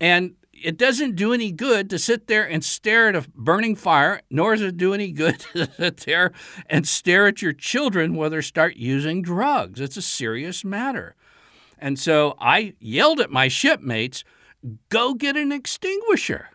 And 0.00 0.34
it 0.52 0.76
doesn't 0.76 1.16
do 1.16 1.32
any 1.32 1.52
good 1.52 1.88
to 1.90 1.98
sit 1.98 2.26
there 2.26 2.48
and 2.48 2.64
stare 2.64 3.08
at 3.08 3.16
a 3.16 3.28
burning 3.34 3.76
fire, 3.76 4.20
nor 4.30 4.54
does 4.54 4.62
it 4.62 4.76
do 4.76 4.92
any 4.92 5.12
good 5.12 5.40
to 5.52 5.70
sit 5.76 5.98
there 5.98 6.32
and 6.66 6.86
stare 6.86 7.26
at 7.26 7.42
your 7.42 7.52
children 7.52 8.14
while 8.14 8.30
they 8.30 8.40
start 8.40 8.76
using 8.76 9.22
drugs. 9.22 9.80
It's 9.80 9.96
a 9.96 10.02
serious 10.02 10.64
matter. 10.64 11.16
And 11.78 11.98
so 11.98 12.36
I 12.40 12.74
yelled 12.80 13.20
at 13.20 13.30
my 13.30 13.48
shipmates, 13.48 14.24
go 14.88 15.14
get 15.14 15.36
an 15.36 15.52
extinguisher. 15.52 16.50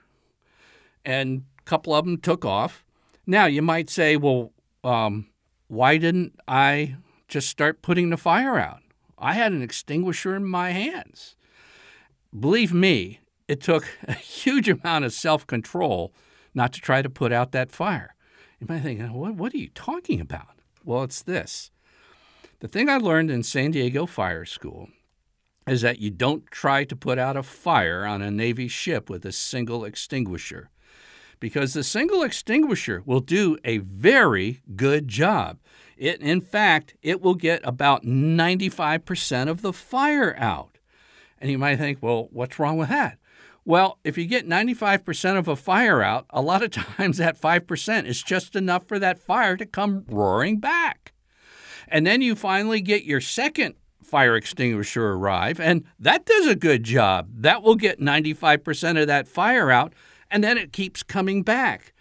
And 1.05 1.43
a 1.59 1.63
couple 1.63 1.95
of 1.95 2.05
them 2.05 2.17
took 2.17 2.45
off. 2.45 2.83
Now, 3.25 3.45
you 3.45 3.61
might 3.61 3.89
say, 3.89 4.17
well, 4.17 4.51
um, 4.83 5.27
why 5.67 5.97
didn't 5.97 6.39
I 6.47 6.97
just 7.27 7.49
start 7.49 7.81
putting 7.81 8.09
the 8.09 8.17
fire 8.17 8.57
out? 8.57 8.81
I 9.17 9.33
had 9.33 9.53
an 9.53 9.61
extinguisher 9.61 10.35
in 10.35 10.45
my 10.45 10.71
hands. 10.71 11.35
Believe 12.37 12.73
me, 12.73 13.21
it 13.47 13.61
took 13.61 13.87
a 14.07 14.13
huge 14.13 14.67
amount 14.67 15.05
of 15.05 15.13
self 15.13 15.47
control 15.47 16.13
not 16.53 16.73
to 16.73 16.81
try 16.81 17.01
to 17.01 17.09
put 17.09 17.31
out 17.31 17.51
that 17.51 17.71
fire. 17.71 18.15
You 18.59 18.67
might 18.67 18.81
think, 18.81 19.01
what, 19.11 19.35
what 19.35 19.53
are 19.53 19.57
you 19.57 19.69
talking 19.69 20.21
about? 20.21 20.55
Well, 20.85 21.03
it's 21.03 21.21
this. 21.21 21.71
The 22.59 22.67
thing 22.67 22.89
I 22.89 22.97
learned 22.97 23.31
in 23.31 23.43
San 23.43 23.71
Diego 23.71 24.05
Fire 24.05 24.45
School 24.45 24.89
is 25.67 25.81
that 25.81 25.99
you 25.99 26.09
don't 26.09 26.45
try 26.47 26.83
to 26.83 26.95
put 26.95 27.17
out 27.17 27.37
a 27.37 27.43
fire 27.43 28.05
on 28.05 28.21
a 28.21 28.31
Navy 28.31 28.67
ship 28.67 29.09
with 29.09 29.25
a 29.25 29.31
single 29.31 29.85
extinguisher 29.85 30.69
because 31.39 31.73
the 31.73 31.83
single 31.83 32.23
extinguisher 32.23 33.03
will 33.05 33.19
do 33.19 33.57
a 33.65 33.79
very 33.79 34.61
good 34.75 35.07
job. 35.07 35.59
It, 35.97 36.21
in 36.21 36.41
fact, 36.41 36.95
it 37.01 37.21
will 37.21 37.35
get 37.35 37.59
about 37.65 38.05
95% 38.05 39.49
of 39.49 39.61
the 39.61 39.73
fire 39.73 40.35
out. 40.37 40.77
And 41.39 41.51
you 41.51 41.57
might 41.57 41.77
think, 41.77 41.99
well, 42.01 42.29
what's 42.31 42.59
wrong 42.59 42.77
with 42.77 42.89
that? 42.89 43.17
Well, 43.65 43.99
if 44.03 44.17
you 44.17 44.25
get 44.25 44.47
95% 44.47 45.37
of 45.37 45.47
a 45.47 45.55
fire 45.55 46.01
out, 46.01 46.25
a 46.29 46.41
lot 46.41 46.63
of 46.63 46.71
times 46.97 47.17
that 47.17 47.39
5% 47.39 48.05
is 48.05 48.23
just 48.23 48.55
enough 48.55 48.87
for 48.87 48.99
that 48.99 49.19
fire 49.19 49.57
to 49.57 49.65
come 49.65 50.05
roaring 50.07 50.59
back. 50.59 51.13
And 51.87 52.07
then 52.07 52.21
you 52.21 52.35
finally 52.35 52.81
get 52.81 53.03
your 53.03 53.21
second 53.21 53.75
fire 54.13 54.35
extinguisher 54.35 55.13
arrive, 55.13 55.59
and 55.59 55.85
that 55.97 56.23
does 56.23 56.45
a 56.45 56.53
good 56.53 56.83
job. 56.83 57.27
That 57.33 57.63
will 57.63 57.73
get 57.73 57.99
95% 57.99 59.01
of 59.01 59.07
that 59.07 59.27
fire 59.27 59.71
out, 59.71 59.91
and 60.29 60.43
then 60.43 60.55
it 60.55 60.71
keeps 60.71 61.01
coming 61.01 61.41
back. 61.41 61.93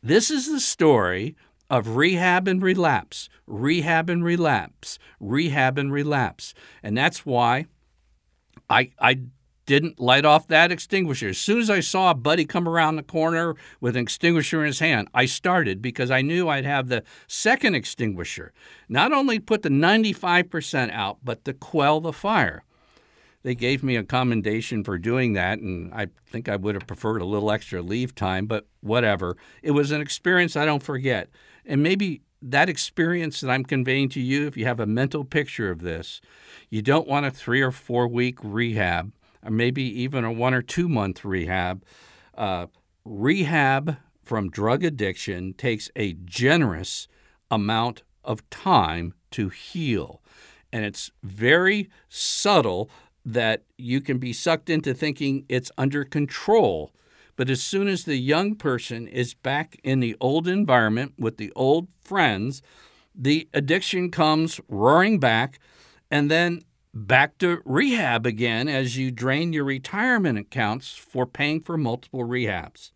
This 0.00 0.30
is 0.30 0.46
the 0.46 0.60
story 0.60 1.34
of 1.68 1.96
rehab 1.96 2.46
and 2.46 2.62
relapse, 2.62 3.28
rehab 3.48 4.08
and 4.08 4.22
relapse, 4.22 5.00
rehab 5.18 5.76
and 5.76 5.92
relapse. 5.92 6.54
And 6.84 6.96
that's 6.96 7.26
why 7.26 7.66
I, 8.70 8.92
I 9.00 9.22
didn't 9.66 10.00
light 10.00 10.24
off 10.24 10.46
that 10.46 10.72
extinguisher. 10.72 11.28
As 11.28 11.38
soon 11.38 11.58
as 11.58 11.68
I 11.68 11.80
saw 11.80 12.10
a 12.10 12.14
buddy 12.14 12.44
come 12.44 12.68
around 12.68 12.96
the 12.96 13.02
corner 13.02 13.56
with 13.80 13.96
an 13.96 14.02
extinguisher 14.02 14.60
in 14.60 14.68
his 14.68 14.78
hand, 14.78 15.08
I 15.12 15.26
started 15.26 15.82
because 15.82 16.10
I 16.10 16.22
knew 16.22 16.48
I'd 16.48 16.64
have 16.64 16.88
the 16.88 17.02
second 17.26 17.74
extinguisher. 17.74 18.52
Not 18.88 19.12
only 19.12 19.38
put 19.40 19.62
the 19.62 19.68
95% 19.68 20.90
out, 20.92 21.18
but 21.24 21.44
to 21.44 21.52
quell 21.52 22.00
the 22.00 22.12
fire. 22.12 22.62
They 23.42 23.54
gave 23.54 23.84
me 23.84 23.94
a 23.94 24.02
commendation 24.02 24.82
for 24.82 24.98
doing 24.98 25.34
that, 25.34 25.60
and 25.60 25.92
I 25.94 26.08
think 26.26 26.48
I 26.48 26.56
would 26.56 26.74
have 26.74 26.86
preferred 26.86 27.22
a 27.22 27.26
little 27.26 27.52
extra 27.52 27.80
leave 27.80 28.14
time, 28.14 28.46
but 28.46 28.66
whatever. 28.80 29.36
It 29.62 29.72
was 29.72 29.92
an 29.92 30.00
experience 30.00 30.56
I 30.56 30.64
don't 30.64 30.82
forget. 30.82 31.28
And 31.64 31.82
maybe 31.82 32.22
that 32.42 32.68
experience 32.68 33.40
that 33.40 33.50
I'm 33.50 33.64
conveying 33.64 34.08
to 34.10 34.20
you, 34.20 34.46
if 34.46 34.56
you 34.56 34.64
have 34.66 34.80
a 34.80 34.86
mental 34.86 35.24
picture 35.24 35.70
of 35.70 35.80
this, 35.80 36.20
you 36.70 36.82
don't 36.82 37.08
want 37.08 37.26
a 37.26 37.30
three 37.30 37.62
or 37.62 37.70
four 37.70 38.08
week 38.08 38.38
rehab 38.42 39.12
or 39.46 39.50
maybe 39.50 39.82
even 39.82 40.24
a 40.24 40.32
one 40.32 40.52
or 40.52 40.62
two 40.62 40.88
month 40.88 41.24
rehab. 41.24 41.84
Uh, 42.34 42.66
rehab 43.04 43.96
from 44.22 44.50
drug 44.50 44.84
addiction 44.84 45.54
takes 45.54 45.88
a 45.94 46.14
generous 46.24 47.06
amount 47.50 48.02
of 48.24 48.48
time 48.50 49.14
to 49.30 49.48
heal. 49.48 50.20
And 50.72 50.84
it's 50.84 51.12
very 51.22 51.88
subtle 52.08 52.90
that 53.24 53.62
you 53.78 54.00
can 54.00 54.18
be 54.18 54.32
sucked 54.32 54.68
into 54.68 54.92
thinking 54.92 55.44
it's 55.48 55.70
under 55.78 56.04
control. 56.04 56.92
But 57.36 57.48
as 57.48 57.62
soon 57.62 57.86
as 57.86 58.04
the 58.04 58.16
young 58.16 58.56
person 58.56 59.06
is 59.06 59.34
back 59.34 59.78
in 59.84 60.00
the 60.00 60.16
old 60.20 60.48
environment 60.48 61.12
with 61.18 61.36
the 61.36 61.52
old 61.54 61.88
friends, 62.00 62.62
the 63.14 63.48
addiction 63.54 64.10
comes 64.10 64.60
roaring 64.68 65.20
back. 65.20 65.60
And 66.10 66.30
then 66.30 66.62
back 66.96 67.36
to 67.38 67.60
rehab 67.64 68.24
again 68.24 68.68
as 68.68 68.96
you 68.96 69.10
drain 69.10 69.52
your 69.52 69.64
retirement 69.64 70.38
accounts 70.38 70.94
for 70.96 71.26
paying 71.26 71.60
for 71.60 71.76
multiple 71.76 72.24
rehabs. 72.24 72.90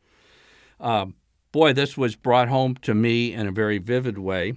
Uh, 0.81 1.07
boy, 1.53 1.73
this 1.73 1.97
was 1.99 2.17
brought 2.17 2.49
home 2.49 2.75
to 2.77 2.95
me 2.95 3.35
in 3.35 3.47
a 3.47 3.53
very 3.53 3.79
vivid 3.79 4.17
way. 4.17 4.55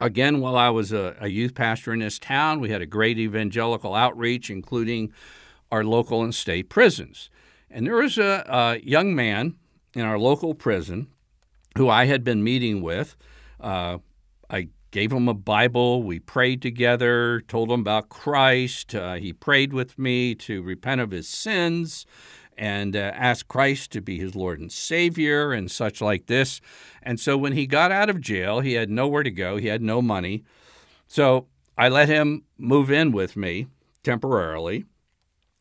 Again, 0.00 0.40
while 0.40 0.56
I 0.56 0.70
was 0.70 0.92
a, 0.92 1.14
a 1.20 1.28
youth 1.28 1.54
pastor 1.54 1.92
in 1.92 2.00
this 2.00 2.18
town, 2.18 2.58
we 2.58 2.70
had 2.70 2.82
a 2.82 2.86
great 2.86 3.18
evangelical 3.18 3.94
outreach, 3.94 4.50
including 4.50 5.12
our 5.70 5.84
local 5.84 6.22
and 6.22 6.34
state 6.34 6.68
prisons. 6.68 7.30
And 7.70 7.86
there 7.86 7.96
was 7.96 8.18
a, 8.18 8.44
a 8.48 8.80
young 8.82 9.14
man 9.14 9.54
in 9.94 10.02
our 10.02 10.18
local 10.18 10.54
prison 10.54 11.08
who 11.78 11.88
I 11.88 12.06
had 12.06 12.24
been 12.24 12.42
meeting 12.42 12.82
with. 12.82 13.14
Uh, 13.60 13.98
I 14.48 14.68
gave 14.90 15.12
him 15.12 15.28
a 15.28 15.34
Bible. 15.34 16.02
We 16.02 16.18
prayed 16.18 16.62
together, 16.62 17.40
told 17.42 17.70
him 17.70 17.80
about 17.80 18.08
Christ. 18.08 18.94
Uh, 18.94 19.14
he 19.14 19.32
prayed 19.32 19.72
with 19.72 19.98
me 19.98 20.34
to 20.36 20.62
repent 20.62 21.00
of 21.00 21.10
his 21.10 21.28
sins 21.28 22.06
and 22.56 22.94
uh, 22.94 23.12
ask 23.14 23.48
Christ 23.48 23.90
to 23.92 24.02
be 24.02 24.18
his 24.18 24.34
Lord 24.34 24.60
and 24.60 24.70
Savior 24.70 25.52
and 25.52 25.70
such 25.70 26.00
like 26.00 26.26
this. 26.26 26.60
And 27.02 27.18
so 27.18 27.38
when 27.38 27.54
he 27.54 27.66
got 27.66 27.90
out 27.90 28.10
of 28.10 28.20
jail, 28.20 28.60
he 28.60 28.74
had 28.74 28.90
nowhere 28.90 29.22
to 29.22 29.30
go, 29.30 29.56
he 29.56 29.68
had 29.68 29.82
no 29.82 30.02
money. 30.02 30.44
So 31.06 31.46
I 31.78 31.88
let 31.88 32.08
him 32.08 32.44
move 32.58 32.90
in 32.90 33.12
with 33.12 33.36
me 33.36 33.66
temporarily. 34.02 34.84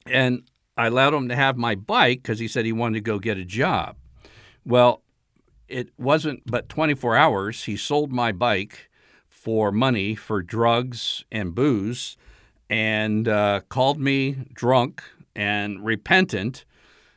And 0.05 0.43
I 0.75 0.87
allowed 0.87 1.13
him 1.13 1.29
to 1.29 1.35
have 1.35 1.55
my 1.55 1.75
bike 1.75 2.23
because 2.23 2.39
he 2.39 2.47
said 2.47 2.65
he 2.65 2.73
wanted 2.73 2.95
to 2.95 3.01
go 3.01 3.19
get 3.19 3.37
a 3.37 3.45
job. 3.45 3.95
Well, 4.65 5.03
it 5.67 5.89
wasn't 5.97 6.43
but 6.45 6.67
24 6.67 7.15
hours. 7.15 7.63
He 7.63 7.77
sold 7.77 8.11
my 8.11 8.31
bike 8.31 8.88
for 9.41 9.71
money 9.71 10.15
for 10.15 10.41
drugs 10.41 11.23
and 11.31 11.55
booze 11.55 12.17
and 12.69 13.25
uh, 13.25 13.61
called 13.69 13.97
me 13.97 14.35
drunk 14.53 15.01
and 15.33 15.85
repentant. 15.85 16.65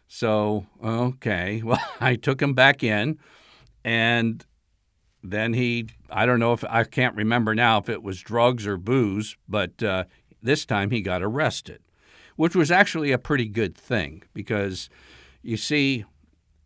So, 0.07 0.67
okay, 0.83 1.62
well, 1.64 1.85
I 2.00 2.14
took 2.14 2.41
him 2.41 2.55
back 2.55 2.85
in 2.85 3.19
and 3.85 4.47
then 5.23 5.55
he, 5.55 5.88
I 6.11 6.25
don't 6.25 6.38
know 6.38 6.52
if 6.52 6.64
I 6.69 6.85
can't 6.85 7.17
remember 7.17 7.57
now 7.57 7.79
if 7.79 7.88
it 7.88 8.05
was 8.05 8.21
drugs 8.21 8.69
or 8.69 8.76
booze, 8.76 9.37
but 9.49 9.83
uh, 9.83 10.05
this 10.41 10.64
time 10.64 10.91
he 10.91 11.00
got 11.00 11.25
arrested, 11.25 11.81
which 12.37 12.55
was 12.55 12.71
actually 12.71 13.11
a 13.11 13.19
pretty 13.19 13.49
good 13.49 13.76
thing 13.76 14.23
because 14.33 14.88
you 15.43 15.57
see, 15.57 16.05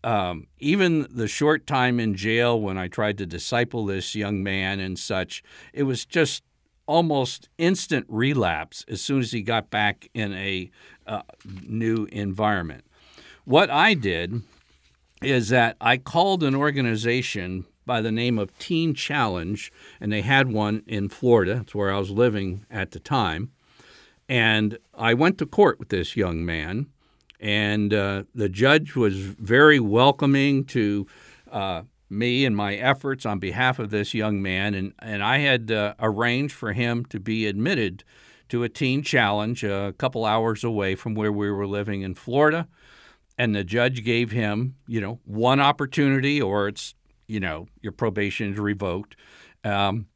um, 0.07 0.47
even 0.61 1.09
the 1.11 1.27
short 1.27 1.67
time 1.67 1.99
in 1.99 2.15
jail 2.15 2.61
when 2.61 2.79
I 2.79 2.87
tried 2.87 3.19
to 3.19 3.27
disciple 3.27 3.85
this 3.85 4.15
young 4.15 4.41
man 4.41 4.79
and 4.79 4.97
such, 4.97 5.43
it 5.73 5.83
was 5.83 6.05
just 6.07 6.45
almost 6.87 7.49
instant 7.59 8.07
relapse 8.09 8.85
as 8.87 9.01
soon 9.01 9.19
as 9.19 9.33
he 9.33 9.43
got 9.43 9.69
back 9.69 10.09
in 10.15 10.33
a 10.35 10.71
uh, 11.09 11.23
new 11.67 12.05
environment. 12.13 12.85
What 13.45 13.69
I 13.69 13.95
did 13.95 14.43
is 15.23 15.49
that 15.49 15.77
I 15.81 15.97
called 15.97 16.45
an 16.45 16.55
organization 16.55 17.65
by 17.85 18.01
the 18.01 18.13
name 18.13 18.39
of 18.39 18.57
Teen 18.61 18.95
Challenge, 18.95 19.73
and 20.01 20.13
they 20.13 20.23
had 20.23 20.53
one 20.53 20.85
in 20.87 21.09
Florida. 21.09 21.57
That's 21.57 21.75
where 21.75 21.93
I 21.93 21.99
was 21.99 22.13
living 22.13 22.65
at 22.71 22.93
the 22.93 23.01
time. 23.01 23.51
And 24.29 24.79
I 24.95 25.15
went 25.15 25.39
to 25.39 25.47
court 25.47 25.81
with 25.81 25.89
this 25.89 26.17
young 26.17 26.45
man, 26.45 26.87
and 27.41 27.93
uh, 27.93 28.25
the 28.35 28.49
judge 28.49 28.95
was 28.95 29.17
very 29.17 29.81
welcoming 29.81 30.65
to 30.65 31.07
uh, 31.51 31.83
me 32.09 32.45
and 32.45 32.57
my 32.57 32.77
efforts 32.77 33.27
on 33.27 33.39
behalf 33.39 33.79
of 33.79 33.91
this 33.91 34.15
young 34.15 34.41
man. 34.41 34.75
And, 34.75 34.93
and 34.99 35.23
I 35.23 35.39
had 35.39 35.71
uh, 35.71 35.95
arranged 35.99 36.55
for 36.55 36.73
him 36.73 37.05
to 37.07 37.21
be 37.21 37.47
admitted 37.47 38.05
to 38.49 38.63
a 38.63 38.69
teen 38.69 39.03
challenge 39.03 39.65
a 39.65 39.95
couple 39.99 40.25
hours 40.25 40.63
away 40.63 40.95
from 40.95 41.15
where 41.15 41.33
we 41.33 41.51
were 41.51 41.67
living 41.67 42.03
in 42.03 42.15
Florida. 42.15 42.69
And 43.39 43.55
the 43.55 43.65
judge 43.65 44.05
gave 44.05 44.31
him, 44.31 44.77
you 44.87 45.01
know, 45.01 45.21
one 45.25 45.61
opportunity, 45.61 46.41
or 46.41 46.69
it's 46.69 46.95
you 47.27 47.41
know 47.41 47.67
your 47.83 47.93
probation 47.93 48.53
is 48.53 48.59
revoked. 48.59 49.17
Um, 49.63 50.07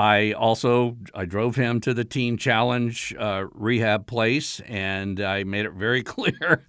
I 0.00 0.32
also 0.32 0.96
I 1.14 1.26
drove 1.26 1.56
him 1.56 1.78
to 1.82 1.92
the 1.92 2.06
Teen 2.06 2.38
Challenge 2.38 3.14
uh, 3.18 3.44
rehab 3.52 4.06
place, 4.06 4.60
and 4.60 5.20
I 5.20 5.44
made 5.44 5.66
it 5.66 5.74
very 5.74 6.02
clear. 6.14 6.66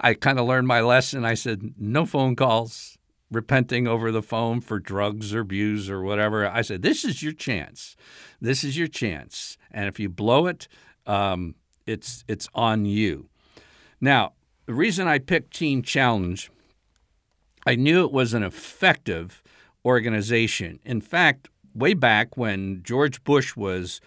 I 0.00 0.14
kind 0.14 0.40
of 0.40 0.48
learned 0.48 0.66
my 0.66 0.80
lesson. 0.80 1.24
I 1.24 1.34
said 1.34 1.74
no 1.78 2.04
phone 2.04 2.34
calls, 2.34 2.98
repenting 3.30 3.86
over 3.86 4.10
the 4.10 4.20
phone 4.20 4.60
for 4.60 4.80
drugs 4.80 5.32
or 5.32 5.42
abuse 5.42 5.88
or 5.88 6.02
whatever. 6.02 6.44
I 6.44 6.62
said 6.62 6.82
this 6.82 7.04
is 7.04 7.22
your 7.22 7.32
chance. 7.32 7.94
This 8.40 8.64
is 8.64 8.76
your 8.76 8.88
chance, 8.88 9.56
and 9.70 9.86
if 9.86 10.00
you 10.00 10.08
blow 10.08 10.46
it, 10.46 10.66
um, 11.06 11.54
it's 11.86 12.24
it's 12.26 12.48
on 12.52 12.84
you. 12.84 13.28
Now, 14.00 14.32
the 14.66 14.74
reason 14.74 15.06
I 15.06 15.20
picked 15.20 15.54
Teen 15.54 15.82
Challenge 15.84 16.50
I 17.64 17.76
knew 17.76 18.02
it 18.02 18.10
was 18.10 18.34
an 18.34 18.42
effective 18.42 19.40
organization. 19.84 20.80
In 20.84 21.00
fact, 21.00 21.48
way 21.74 21.94
back 21.94 22.36
when 22.36 22.82
George 22.82 23.22
Bush 23.24 23.56
was 23.56 24.00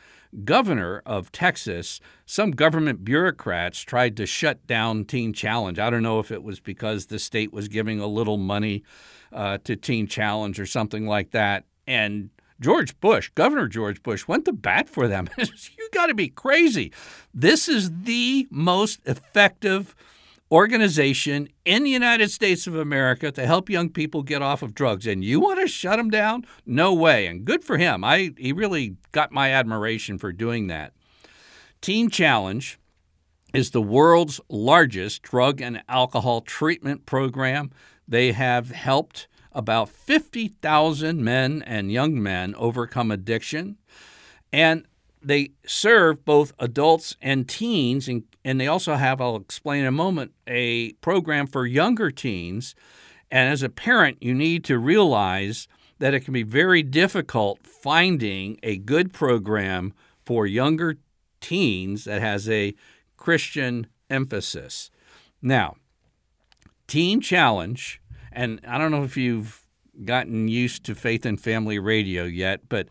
governor 0.43 1.01
of 1.05 1.31
Texas, 1.31 1.99
some 2.25 2.51
government 2.51 3.05
bureaucrats 3.05 3.81
tried 3.81 4.17
to 4.17 4.25
shut 4.25 4.65
down 4.67 5.05
Teen 5.05 5.33
Challenge. 5.33 5.79
I 5.79 5.89
don't 5.89 6.03
know 6.03 6.19
if 6.19 6.31
it 6.31 6.43
was 6.43 6.59
because 6.59 7.05
the 7.05 7.19
state 7.19 7.53
was 7.53 7.67
giving 7.67 7.99
a 7.99 8.07
little 8.07 8.37
money 8.37 8.83
uh, 9.31 9.59
to 9.63 9.75
Teen 9.75 10.07
Challenge 10.07 10.59
or 10.59 10.65
something 10.65 11.07
like 11.07 11.31
that. 11.31 11.65
And 11.87 12.29
George 12.59 12.99
Bush, 12.99 13.29
Governor 13.35 13.67
George 13.67 14.01
Bush, 14.01 14.27
went 14.27 14.45
to 14.45 14.53
bat 14.53 14.89
for 14.89 15.07
them. 15.07 15.27
you 15.37 15.89
got 15.91 16.07
to 16.07 16.13
be 16.13 16.29
crazy. 16.29 16.91
This 17.33 17.67
is 17.67 17.91
the 18.03 18.47
most 18.49 18.99
effective 19.05 19.95
organization 20.51 21.49
in 21.65 21.83
the 21.83 21.89
United 21.89 22.29
States 22.29 22.67
of 22.67 22.75
America 22.75 23.31
to 23.31 23.45
help 23.45 23.69
young 23.69 23.89
people 23.89 24.23
get 24.23 24.41
off 24.41 24.61
of 24.61 24.75
drugs. 24.75 25.07
And 25.07 25.23
you 25.23 25.39
want 25.39 25.59
to 25.59 25.67
shut 25.67 25.97
them 25.97 26.09
down? 26.09 26.45
No 26.65 26.93
way. 26.93 27.27
And 27.27 27.45
good 27.45 27.63
for 27.63 27.77
him. 27.77 28.03
I 28.03 28.33
he 28.37 28.53
really 28.53 28.97
got 29.11 29.31
my 29.31 29.51
admiration 29.51 30.17
for 30.17 30.31
doing 30.31 30.67
that. 30.67 30.93
Teen 31.81 32.09
Challenge 32.09 32.79
is 33.53 33.71
the 33.71 33.81
world's 33.81 34.41
largest 34.49 35.21
drug 35.21 35.61
and 35.61 35.83
alcohol 35.87 36.41
treatment 36.41 37.05
program. 37.05 37.71
They 38.07 38.33
have 38.33 38.71
helped 38.71 39.27
about 39.51 39.87
50,000 39.89 41.23
men 41.23 41.63
and 41.65 41.91
young 41.91 42.21
men 42.21 42.53
overcome 42.55 43.09
addiction. 43.09 43.77
And 44.51 44.85
they 45.21 45.51
serve 45.65 46.25
both 46.25 46.53
adults 46.59 47.15
and 47.21 47.47
teens, 47.47 48.07
and, 48.07 48.23
and 48.45 48.61
they 48.61 48.67
also 48.67 48.93
have, 48.93 49.19
I'll 49.19 49.37
explain 49.37 49.81
in 49.81 49.87
a 49.87 49.91
moment, 49.91 50.31
a 50.45 50.93
program 51.01 51.47
for 51.47 51.65
younger 51.65 52.11
teens. 52.11 52.75
And 53.31 53.51
as 53.51 53.63
a 53.63 53.69
parent, 53.69 54.21
you 54.21 54.35
need 54.35 54.63
to 54.65 54.77
realize 54.77 55.67
that 55.97 56.13
it 56.13 56.19
can 56.19 56.33
be 56.33 56.43
very 56.43 56.83
difficult 56.83 57.65
finding 57.65 58.59
a 58.61 58.77
good 58.77 59.11
program 59.13 59.95
for 60.23 60.45
younger 60.45 60.99
teens 61.41 62.03
that 62.03 62.21
has 62.21 62.47
a 62.47 62.75
Christian 63.17 63.87
emphasis. 64.11 64.91
Now, 65.41 65.77
Teen 66.87 67.21
Challenge, 67.21 67.99
and 68.31 68.61
I 68.67 68.77
don't 68.77 68.91
know 68.91 69.03
if 69.03 69.17
you've 69.17 69.63
gotten 70.03 70.47
used 70.49 70.83
to 70.85 70.93
Faith 70.93 71.25
and 71.25 71.41
Family 71.41 71.79
Radio 71.79 72.25
yet, 72.25 72.69
but 72.69 72.89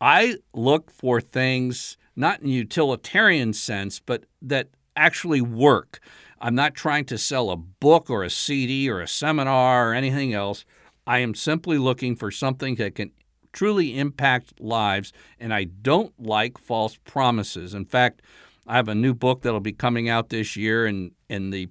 I 0.00 0.36
look 0.54 0.90
for 0.90 1.20
things 1.20 1.98
not 2.16 2.40
in 2.40 2.48
utilitarian 2.48 3.52
sense, 3.52 4.00
but 4.00 4.24
that 4.40 4.68
actually 4.96 5.40
work. 5.40 6.00
I'm 6.40 6.54
not 6.54 6.74
trying 6.74 7.04
to 7.06 7.18
sell 7.18 7.50
a 7.50 7.56
book 7.56 8.10
or 8.10 8.22
a 8.22 8.30
CD 8.30 8.90
or 8.90 9.00
a 9.00 9.08
seminar 9.08 9.90
or 9.90 9.94
anything 9.94 10.34
else. 10.34 10.64
I 11.06 11.18
am 11.18 11.34
simply 11.34 11.78
looking 11.78 12.16
for 12.16 12.30
something 12.30 12.74
that 12.76 12.94
can 12.94 13.12
truly 13.52 13.98
impact 13.98 14.60
lives, 14.60 15.12
and 15.40 15.54
I 15.54 15.64
don't 15.64 16.12
like 16.20 16.58
false 16.58 16.98
promises. 17.04 17.72
In 17.72 17.86
fact, 17.86 18.20
I 18.66 18.76
have 18.76 18.88
a 18.88 18.94
new 18.94 19.14
book 19.14 19.42
that'll 19.42 19.60
be 19.60 19.72
coming 19.72 20.08
out 20.08 20.28
this 20.28 20.56
year, 20.56 20.84
and 20.84 21.12
in 21.28 21.50
the 21.50 21.68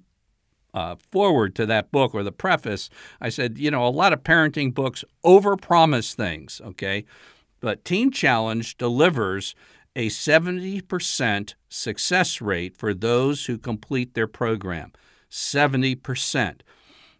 uh, 0.74 0.96
foreword 0.96 1.54
to 1.56 1.66
that 1.66 1.92
book 1.92 2.14
or 2.14 2.22
the 2.22 2.32
preface, 2.32 2.90
I 3.20 3.28
said, 3.28 3.58
you 3.58 3.70
know, 3.70 3.86
a 3.86 3.88
lot 3.88 4.12
of 4.12 4.22
parenting 4.22 4.74
books 4.74 5.04
overpromise 5.24 6.14
things. 6.14 6.60
Okay, 6.64 7.04
but 7.60 7.84
Teen 7.84 8.10
Challenge 8.10 8.76
delivers 8.76 9.54
a 9.96 10.08
70% 10.08 11.54
success 11.70 12.40
rate 12.42 12.76
for 12.76 12.92
those 12.92 13.46
who 13.46 13.56
complete 13.56 14.12
their 14.12 14.26
program. 14.26 14.92
70%. 15.30 16.60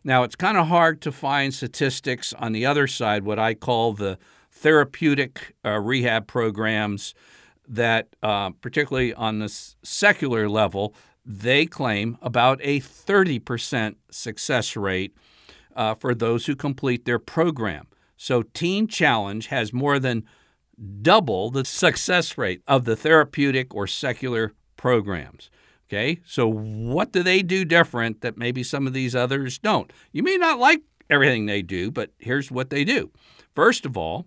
Now, 0.04 0.22
it's 0.22 0.36
kind 0.36 0.58
of 0.58 0.68
hard 0.68 1.00
to 1.00 1.10
find 1.10 1.52
statistics 1.52 2.34
on 2.34 2.52
the 2.52 2.66
other 2.66 2.86
side, 2.86 3.24
what 3.24 3.38
I 3.38 3.54
call 3.54 3.94
the 3.94 4.18
therapeutic 4.52 5.56
uh, 5.64 5.80
rehab 5.80 6.26
programs 6.26 7.14
that, 7.66 8.14
uh, 8.22 8.50
particularly 8.50 9.12
on 9.14 9.38
the 9.38 9.48
secular 9.82 10.48
level, 10.48 10.94
they 11.24 11.66
claim 11.66 12.18
about 12.22 12.60
a 12.62 12.80
30% 12.80 13.96
success 14.10 14.76
rate 14.76 15.16
uh, 15.74 15.94
for 15.94 16.14
those 16.14 16.46
who 16.46 16.54
complete 16.54 17.06
their 17.06 17.18
program. 17.18 17.88
So 18.16 18.42
Teen 18.42 18.86
Challenge 18.86 19.46
has 19.48 19.72
more 19.72 19.98
than 19.98 20.24
double 21.02 21.50
the 21.50 21.64
success 21.64 22.36
rate 22.36 22.62
of 22.66 22.84
the 22.84 22.96
therapeutic 22.96 23.74
or 23.74 23.86
secular 23.86 24.52
programs. 24.76 25.50
Okay, 25.88 26.20
so 26.26 26.48
what 26.48 27.12
do 27.12 27.22
they 27.22 27.42
do 27.42 27.64
different 27.64 28.20
that 28.20 28.36
maybe 28.36 28.64
some 28.64 28.86
of 28.86 28.92
these 28.92 29.14
others 29.14 29.58
don't? 29.58 29.92
You 30.10 30.22
may 30.24 30.36
not 30.36 30.58
like 30.58 30.82
everything 31.08 31.46
they 31.46 31.62
do, 31.62 31.90
but 31.92 32.10
here's 32.18 32.50
what 32.50 32.70
they 32.70 32.82
do. 32.82 33.10
First 33.54 33.86
of 33.86 33.96
all, 33.96 34.26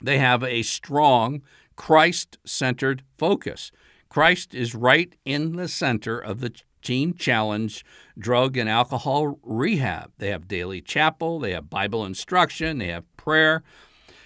they 0.00 0.18
have 0.18 0.42
a 0.42 0.62
strong 0.62 1.42
Christ 1.76 2.38
centered 2.44 3.04
focus. 3.16 3.70
Christ 4.08 4.54
is 4.54 4.74
right 4.74 5.14
in 5.24 5.56
the 5.56 5.68
center 5.68 6.18
of 6.18 6.40
the 6.40 6.52
Teen 6.82 7.14
Challenge 7.14 7.84
drug 8.18 8.56
and 8.56 8.68
alcohol 8.68 9.38
rehab. 9.42 10.12
They 10.18 10.28
have 10.28 10.48
daily 10.48 10.80
chapel, 10.80 11.38
they 11.38 11.52
have 11.52 11.70
Bible 11.70 12.04
instruction, 12.04 12.78
they 12.78 12.88
have 12.88 13.04
prayer. 13.16 13.62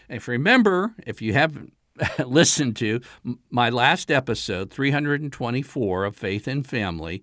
If 0.09 0.29
you 0.29 0.33
remember, 0.33 0.95
if 1.07 1.21
you 1.21 1.33
haven't 1.33 1.73
listened 2.25 2.77
to 2.77 3.01
my 3.51 3.71
last 3.71 4.11
episode, 4.11 4.71
324 4.71 6.05
of 6.05 6.17
Faith 6.17 6.47
and 6.47 6.67
Family, 6.67 7.23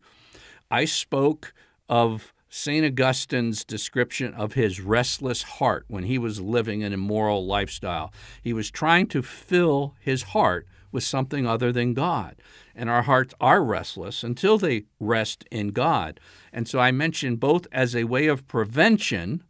I 0.70 0.86
spoke 0.86 1.54
of 1.88 2.34
St. 2.50 2.86
Augustine's 2.86 3.64
description 3.64 4.34
of 4.34 4.54
his 4.54 4.80
restless 4.80 5.44
heart 5.44 5.86
when 5.88 6.04
he 6.04 6.18
was 6.18 6.40
living 6.40 6.84
an 6.84 6.94
immoral 6.94 7.46
lifestyle. 7.46 8.14
He 8.42 8.54
was 8.54 8.70
trying 8.70 9.08
to 9.08 9.22
fill 9.22 9.96
his 10.00 10.24
heart 10.24 10.68
with 10.92 11.04
something 11.04 11.48
other 11.48 11.72
than 11.72 11.96
God. 11.96 12.36
And 12.76 12.90
our 12.90 13.02
hearts 13.04 13.34
are 13.42 13.64
restless 13.64 14.24
until 14.24 14.58
they 14.58 14.86
rest 15.00 15.46
in 15.50 15.70
God. 15.70 16.20
And 16.54 16.68
so 16.68 16.80
I 16.80 16.92
mentioned 16.92 17.40
both 17.40 17.66
as 17.72 17.96
a 17.96 18.04
way 18.04 18.28
of 18.28 18.48
prevention 18.48 19.44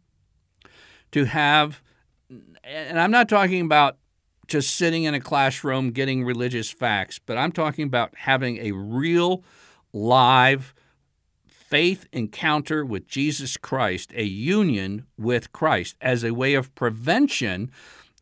to 1.12 1.26
have, 1.26 1.82
and 2.62 2.98
I'm 2.98 3.10
not 3.10 3.28
talking 3.28 3.60
about 3.60 3.98
just 4.46 4.76
sitting 4.76 5.04
in 5.04 5.14
a 5.14 5.20
classroom 5.20 5.90
getting 5.90 6.24
religious 6.24 6.70
facts, 6.70 7.18
but 7.18 7.36
I'm 7.36 7.52
talking 7.52 7.86
about 7.86 8.14
having 8.16 8.58
a 8.58 8.72
real, 8.72 9.42
live 9.92 10.74
faith 11.46 12.06
encounter 12.12 12.84
with 12.84 13.08
Jesus 13.08 13.56
Christ, 13.56 14.12
a 14.14 14.24
union 14.24 15.06
with 15.16 15.52
Christ 15.52 15.96
as 16.00 16.22
a 16.22 16.34
way 16.34 16.54
of 16.54 16.74
prevention 16.74 17.70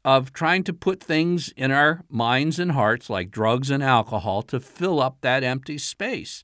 of 0.04 0.32
trying 0.32 0.64
to 0.64 0.72
put 0.72 1.02
things 1.02 1.52
in 1.56 1.70
our 1.70 2.02
minds 2.08 2.58
and 2.58 2.72
hearts, 2.72 3.08
like 3.08 3.30
drugs 3.30 3.70
and 3.70 3.82
alcohol, 3.82 4.42
to 4.42 4.58
fill 4.58 5.00
up 5.00 5.18
that 5.20 5.44
empty 5.44 5.78
space. 5.78 6.42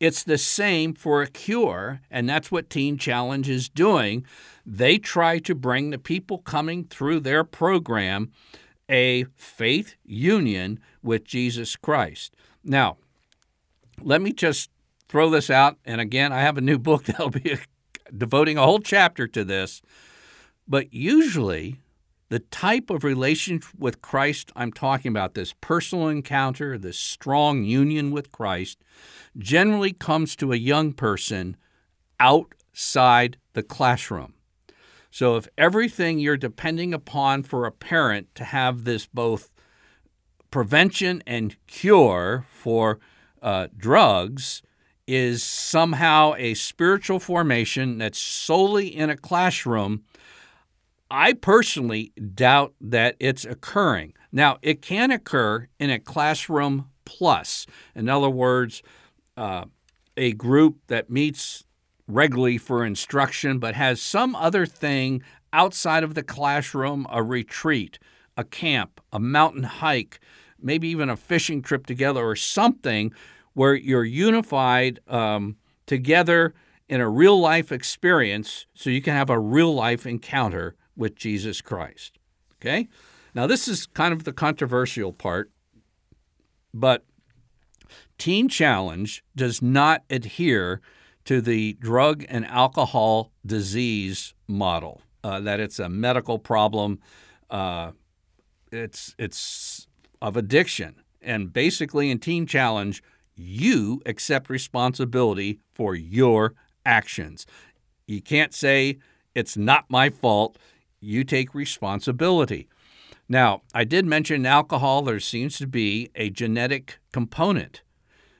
It's 0.00 0.24
the 0.24 0.36
same 0.36 0.94
for 0.94 1.22
a 1.22 1.28
cure, 1.28 2.00
and 2.10 2.28
that's 2.28 2.50
what 2.50 2.68
Teen 2.68 2.98
Challenge 2.98 3.48
is 3.48 3.68
doing. 3.68 4.26
They 4.64 4.98
try 4.98 5.38
to 5.40 5.54
bring 5.54 5.90
the 5.90 5.98
people 5.98 6.38
coming 6.38 6.84
through 6.84 7.20
their 7.20 7.44
program 7.44 8.30
a 8.88 9.24
faith 9.36 9.94
union 10.04 10.78
with 11.02 11.24
Jesus 11.24 11.76
Christ. 11.76 12.34
Now, 12.62 12.98
let 14.00 14.20
me 14.20 14.32
just 14.32 14.70
throw 15.08 15.30
this 15.30 15.50
out. 15.50 15.78
And 15.84 16.00
again, 16.00 16.32
I 16.32 16.40
have 16.40 16.58
a 16.58 16.62
new 16.62 16.78
book 16.78 17.04
that'll 17.06 17.30
be 17.30 17.58
devoting 18.16 18.58
a 18.58 18.64
whole 18.64 18.80
chapter 18.80 19.26
to 19.28 19.44
this. 19.44 19.82
But 20.68 20.92
usually, 20.92 21.80
the 22.28 22.38
type 22.38 22.88
of 22.88 23.04
relationship 23.04 23.68
with 23.76 24.00
Christ 24.00 24.52
I'm 24.56 24.72
talking 24.72 25.10
about, 25.10 25.34
this 25.34 25.54
personal 25.60 26.08
encounter, 26.08 26.78
this 26.78 26.98
strong 26.98 27.64
union 27.64 28.10
with 28.10 28.32
Christ, 28.32 28.78
generally 29.36 29.92
comes 29.92 30.36
to 30.36 30.52
a 30.52 30.56
young 30.56 30.92
person 30.92 31.56
outside 32.20 33.36
the 33.54 33.62
classroom. 33.62 34.34
So 35.12 35.36
if 35.36 35.46
everything 35.58 36.18
you're 36.18 36.38
depending 36.38 36.94
upon 36.94 37.42
for 37.42 37.66
a 37.66 37.70
parent 37.70 38.34
to 38.34 38.44
have 38.44 38.84
this 38.84 39.04
both 39.04 39.50
prevention 40.50 41.22
and 41.26 41.54
cure 41.66 42.46
for 42.50 42.98
uh, 43.42 43.68
drugs 43.76 44.62
is 45.06 45.42
somehow 45.42 46.32
a 46.38 46.54
spiritual 46.54 47.20
formation 47.20 47.98
that's 47.98 48.18
solely 48.18 48.88
in 48.88 49.10
a 49.10 49.16
classroom, 49.16 50.02
I 51.10 51.34
personally 51.34 52.12
doubt 52.34 52.72
that 52.80 53.16
it's 53.20 53.44
occurring. 53.44 54.14
Now, 54.32 54.56
it 54.62 54.80
can 54.80 55.10
occur 55.10 55.68
in 55.78 55.90
a 55.90 55.98
classroom 55.98 56.88
plus. 57.04 57.66
In 57.94 58.08
other 58.08 58.30
words, 58.30 58.82
uh, 59.36 59.66
a 60.16 60.32
group 60.32 60.78
that 60.86 61.10
meets 61.10 61.64
regularly 62.06 62.58
for 62.58 62.84
instruction 62.84 63.58
but 63.58 63.74
has 63.74 64.00
some 64.00 64.34
other 64.36 64.66
thing 64.66 65.22
outside 65.52 66.02
of 66.02 66.14
the 66.14 66.22
classroom 66.22 67.06
a 67.10 67.22
retreat, 67.22 67.98
a 68.36 68.44
camp, 68.44 69.00
a 69.12 69.18
mountain 69.18 69.64
hike, 69.64 70.20
maybe 70.60 70.88
even 70.88 71.08
a 71.08 71.16
fishing 71.16 71.62
trip 71.62 71.86
together 71.86 72.20
or 72.24 72.36
something 72.36 73.12
where 73.54 73.74
you're 73.74 74.04
unified 74.04 75.00
um, 75.08 75.56
together 75.86 76.54
in 76.88 77.00
a 77.00 77.08
real 77.08 77.38
life 77.38 77.70
experience 77.70 78.66
so 78.74 78.90
you 78.90 79.02
can 79.02 79.14
have 79.14 79.30
a 79.30 79.38
real 79.38 79.74
life 79.74 80.06
encounter 80.06 80.74
with 80.96 81.16
Jesus 81.16 81.60
Christ. 81.60 82.18
Okay? 82.60 82.88
Now, 83.34 83.46
this 83.46 83.66
is 83.66 83.86
kind 83.86 84.12
of 84.12 84.24
the 84.24 84.32
controversial 84.32 85.12
part, 85.12 85.50
but 86.74 87.04
Teen 88.18 88.48
Challenge 88.48 89.24
does 89.34 89.62
not 89.62 90.04
adhere 90.10 90.80
to 91.24 91.40
the 91.40 91.74
drug 91.74 92.24
and 92.28 92.46
alcohol 92.46 93.32
disease 93.44 94.34
model, 94.48 95.02
uh, 95.22 95.40
that 95.40 95.60
it's 95.60 95.78
a 95.78 95.88
medical 95.88 96.38
problem. 96.38 96.98
Uh, 97.50 97.92
it's, 98.70 99.14
it's 99.18 99.86
of 100.20 100.36
addiction. 100.36 100.96
And 101.20 101.52
basically, 101.52 102.10
in 102.10 102.18
Teen 102.18 102.46
Challenge, 102.46 103.02
you 103.34 104.02
accept 104.06 104.50
responsibility 104.50 105.60
for 105.74 105.94
your 105.94 106.54
actions. 106.84 107.46
You 108.06 108.20
can't 108.20 108.52
say, 108.52 108.98
it's 109.34 109.56
not 109.56 109.84
my 109.88 110.10
fault. 110.10 110.58
You 111.00 111.24
take 111.24 111.54
responsibility. 111.54 112.68
Now, 113.28 113.62
I 113.72 113.84
did 113.84 114.04
mention 114.04 114.44
alcohol. 114.44 115.02
There 115.02 115.20
seems 115.20 115.58
to 115.58 115.66
be 115.66 116.10
a 116.14 116.28
genetic 116.28 116.98
component. 117.12 117.82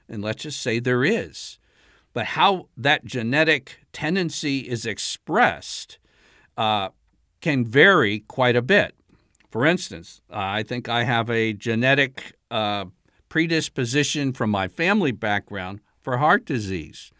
And 0.07 0.21
let's 0.21 0.43
just 0.43 0.61
say 0.61 0.79
there 0.79 1.03
is. 1.03 1.57
But 2.13 2.27
how 2.27 2.69
that 2.77 3.05
genetic 3.05 3.79
tendency 3.91 4.59
is 4.59 4.85
expressed 4.85 5.97
uh, 6.57 6.89
can 7.41 7.65
vary 7.65 8.19
quite 8.21 8.55
a 8.55 8.61
bit. 8.61 8.95
For 9.49 9.65
instance, 9.65 10.21
uh, 10.31 10.37
I 10.37 10.63
think 10.63 10.89
I 10.89 11.03
have 11.03 11.29
a 11.29 11.53
genetic 11.53 12.35
uh, 12.49 12.85
predisposition 13.29 14.33
from 14.33 14.49
my 14.49 14.67
family 14.67 15.11
background 15.11 15.79
for 16.01 16.17
heart 16.17 16.45
disease. 16.45 17.11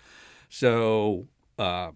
So 0.49 1.27
uh, 1.57 1.91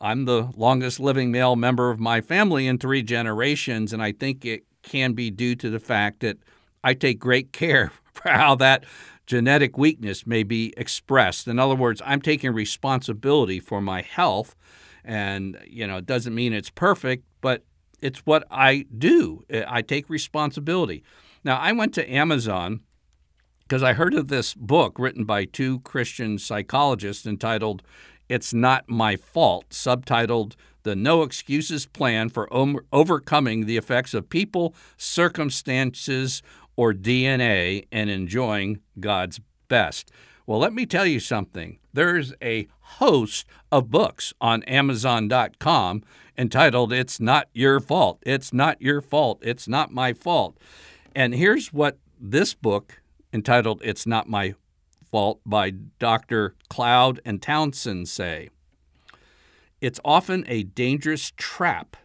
I'm 0.00 0.24
the 0.24 0.50
longest 0.56 1.00
living 1.00 1.30
male 1.30 1.56
member 1.56 1.90
of 1.90 2.00
my 2.00 2.20
family 2.20 2.66
in 2.66 2.78
three 2.78 3.02
generations, 3.02 3.92
and 3.92 4.02
I 4.02 4.12
think 4.12 4.44
it 4.44 4.64
can 4.82 5.12
be 5.12 5.30
due 5.30 5.54
to 5.56 5.70
the 5.70 5.80
fact 5.80 6.20
that 6.20 6.38
I 6.82 6.94
take 6.94 7.18
great 7.18 7.52
care 7.52 7.92
for 8.12 8.30
how 8.30 8.54
that 8.56 8.84
genetic 9.30 9.78
weakness 9.78 10.26
may 10.26 10.42
be 10.42 10.74
expressed. 10.76 11.46
In 11.46 11.60
other 11.60 11.76
words, 11.76 12.02
I'm 12.04 12.20
taking 12.20 12.52
responsibility 12.52 13.60
for 13.60 13.80
my 13.80 14.02
health, 14.02 14.56
and 15.04 15.56
you 15.68 15.86
know, 15.86 15.98
it 15.98 16.06
doesn't 16.06 16.34
mean 16.34 16.52
it's 16.52 16.68
perfect, 16.68 17.22
but 17.40 17.62
it's 18.00 18.26
what 18.26 18.44
I 18.50 18.86
do. 18.98 19.44
I 19.68 19.82
take 19.82 20.10
responsibility. 20.10 21.04
Now, 21.44 21.58
I 21.58 21.70
went 21.70 21.94
to 21.94 22.12
Amazon 22.12 22.80
because 23.60 23.84
I 23.84 23.92
heard 23.92 24.14
of 24.14 24.26
this 24.26 24.52
book 24.52 24.98
written 24.98 25.24
by 25.24 25.44
two 25.44 25.78
Christian 25.80 26.36
psychologists 26.36 27.24
entitled 27.24 27.84
It's 28.28 28.52
Not 28.52 28.88
My 28.88 29.14
Fault, 29.14 29.70
subtitled 29.70 30.56
The 30.82 30.96
No 30.96 31.22
Excuses 31.22 31.86
Plan 31.86 32.28
for 32.28 32.48
Overcoming 32.92 33.66
the 33.66 33.76
Effects 33.76 34.14
of 34.14 34.28
People, 34.28 34.74
Circumstances, 34.96 36.42
or 36.76 36.92
DNA 36.92 37.86
and 37.92 38.08
Enjoying 38.08 38.80
God's 38.98 39.40
Best. 39.68 40.10
Well, 40.46 40.58
let 40.58 40.72
me 40.72 40.86
tell 40.86 41.06
you 41.06 41.20
something. 41.20 41.78
There's 41.92 42.32
a 42.42 42.66
host 42.80 43.46
of 43.70 43.90
books 43.90 44.32
on 44.40 44.62
Amazon.com 44.64 46.02
entitled 46.36 46.92
It's 46.92 47.20
Not 47.20 47.48
Your 47.52 47.78
Fault. 47.80 48.22
It's 48.26 48.52
Not 48.52 48.80
Your 48.80 49.00
Fault. 49.00 49.40
It's 49.42 49.68
Not 49.68 49.92
My 49.92 50.12
Fault. 50.12 50.56
And 51.14 51.34
here's 51.34 51.72
what 51.72 51.98
this 52.18 52.54
book 52.54 53.02
entitled 53.32 53.80
It's 53.84 54.06
Not 54.06 54.28
My 54.28 54.54
Fault 55.10 55.40
by 55.44 55.70
Dr. 55.70 56.54
Cloud 56.68 57.20
and 57.24 57.42
Townsend 57.42 58.08
say. 58.08 58.50
It's 59.80 60.00
often 60.04 60.44
a 60.46 60.64
dangerous 60.64 61.32
trap 61.36 61.96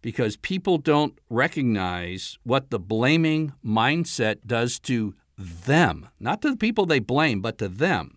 because 0.00 0.36
people 0.36 0.78
don't 0.78 1.16
recognize 1.30 2.38
what 2.42 2.70
the 2.70 2.80
blaming 2.80 3.52
mindset 3.64 4.38
does 4.44 4.80
to 4.80 5.14
them, 5.38 6.08
not 6.18 6.42
to 6.42 6.50
the 6.50 6.56
people 6.56 6.84
they 6.84 6.98
blame, 6.98 7.40
but 7.40 7.58
to 7.58 7.68
them. 7.68 8.16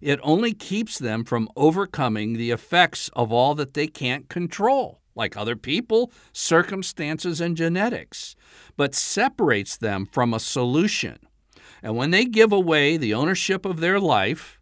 It 0.00 0.18
only 0.22 0.54
keeps 0.54 0.98
them 0.98 1.24
from 1.24 1.50
overcoming 1.56 2.34
the 2.34 2.50
effects 2.50 3.10
of 3.14 3.32
all 3.32 3.54
that 3.56 3.74
they 3.74 3.86
can't 3.86 4.28
control, 4.30 5.00
like 5.14 5.36
other 5.36 5.56
people, 5.56 6.10
circumstances, 6.32 7.40
and 7.40 7.56
genetics, 7.56 8.34
but 8.76 8.94
separates 8.94 9.76
them 9.76 10.06
from 10.06 10.32
a 10.32 10.40
solution. 10.40 11.18
And 11.82 11.96
when 11.96 12.10
they 12.10 12.24
give 12.24 12.52
away 12.52 12.96
the 12.96 13.12
ownership 13.12 13.66
of 13.66 13.80
their 13.80 14.00
life, 14.00 14.57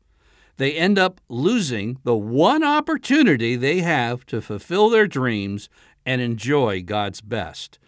they 0.57 0.73
end 0.75 0.99
up 0.99 1.21
losing 1.29 1.99
the 2.05 2.17
one 2.17 2.65
opportunity 2.65 3.57
they 3.57 3.81
have 3.81 4.25
to 4.27 4.41
fulfill 4.41 4.89
their 4.89 5.07
dreams 5.07 5.69
and 6.05 6.21
enjoy 6.21 6.83
God's 6.83 7.21
best. 7.21 7.79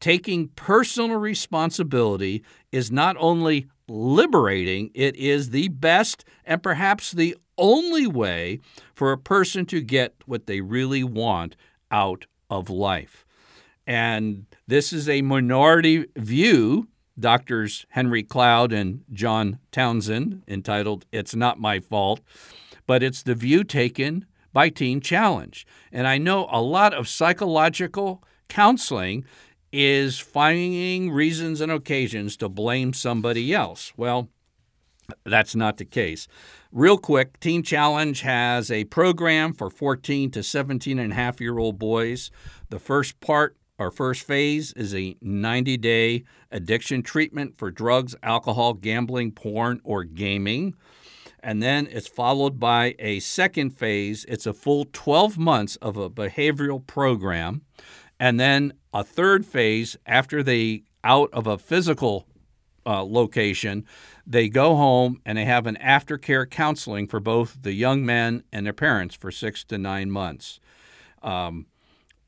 Taking 0.00 0.48
personal 0.48 1.16
responsibility 1.16 2.42
is 2.70 2.90
not 2.90 3.16
only 3.18 3.68
liberating, 3.88 4.90
it 4.94 5.16
is 5.16 5.50
the 5.50 5.68
best 5.68 6.24
and 6.44 6.62
perhaps 6.62 7.12
the 7.12 7.36
only 7.58 8.06
way 8.06 8.58
for 8.94 9.12
a 9.12 9.18
person 9.18 9.66
to 9.66 9.80
get 9.80 10.14
what 10.26 10.46
they 10.46 10.60
really 10.60 11.04
want 11.04 11.56
out 11.90 12.26
of 12.50 12.68
life. 12.68 13.24
And 13.86 14.46
this 14.66 14.92
is 14.92 15.08
a 15.08 15.22
minority 15.22 16.06
view 16.16 16.88
doctors 17.18 17.86
Henry 17.90 18.22
Cloud 18.22 18.72
and 18.72 19.04
John 19.12 19.58
Townsend, 19.70 20.42
entitled 20.48 21.06
It's 21.12 21.34
Not 21.34 21.60
My 21.60 21.80
Fault, 21.80 22.20
but 22.86 23.02
it's 23.02 23.22
the 23.22 23.34
view 23.34 23.64
taken 23.64 24.26
by 24.52 24.68
Teen 24.68 25.00
Challenge. 25.00 25.66
And 25.90 26.06
I 26.06 26.18
know 26.18 26.48
a 26.50 26.60
lot 26.60 26.92
of 26.94 27.08
psychological 27.08 28.22
counseling 28.48 29.24
is 29.72 30.18
finding 30.18 31.10
reasons 31.10 31.60
and 31.60 31.72
occasions 31.72 32.36
to 32.36 32.48
blame 32.48 32.92
somebody 32.92 33.54
else. 33.54 33.92
Well, 33.96 34.28
That's 35.24 35.54
not 35.54 35.76
the 35.76 35.84
case. 35.84 36.28
Real 36.70 36.96
quick, 36.96 37.38
Teen 37.40 37.62
Challenge 37.62 38.20
has 38.22 38.70
a 38.70 38.84
program 38.84 39.52
for 39.52 39.68
14 39.68 40.30
to 40.30 40.42
17 40.42 40.98
and 40.98 41.12
a 41.12 41.14
half 41.14 41.40
year 41.40 41.58
old 41.58 41.78
boys. 41.78 42.30
The 42.70 42.78
first 42.78 43.20
part 43.20 43.56
our 43.82 43.90
first 43.90 44.22
phase 44.22 44.72
is 44.74 44.94
a 44.94 45.16
90 45.20 45.76
day 45.76 46.22
addiction 46.52 47.02
treatment 47.02 47.58
for 47.58 47.72
drugs, 47.72 48.14
alcohol, 48.22 48.74
gambling, 48.74 49.32
porn, 49.32 49.80
or 49.82 50.04
gaming. 50.04 50.76
And 51.40 51.60
then 51.60 51.88
it's 51.90 52.06
followed 52.06 52.60
by 52.60 52.94
a 53.00 53.18
second 53.18 53.70
phase. 53.70 54.24
It's 54.28 54.46
a 54.46 54.52
full 54.52 54.86
12 54.92 55.36
months 55.36 55.74
of 55.76 55.96
a 55.96 56.08
behavioral 56.08 56.86
program. 56.86 57.62
And 58.20 58.38
then 58.38 58.74
a 58.94 59.02
third 59.02 59.44
phase 59.44 59.96
after 60.06 60.44
they 60.44 60.84
out 61.02 61.30
of 61.32 61.48
a 61.48 61.58
physical 61.58 62.28
uh, 62.86 63.02
location, 63.02 63.84
they 64.24 64.48
go 64.48 64.76
home 64.76 65.20
and 65.26 65.36
they 65.36 65.44
have 65.44 65.66
an 65.66 65.76
aftercare 65.82 66.48
counseling 66.48 67.08
for 67.08 67.18
both 67.18 67.58
the 67.62 67.72
young 67.72 68.06
men 68.06 68.44
and 68.52 68.64
their 68.64 68.72
parents 68.72 69.16
for 69.16 69.32
six 69.32 69.64
to 69.64 69.76
nine 69.76 70.08
months. 70.08 70.60
Um, 71.20 71.66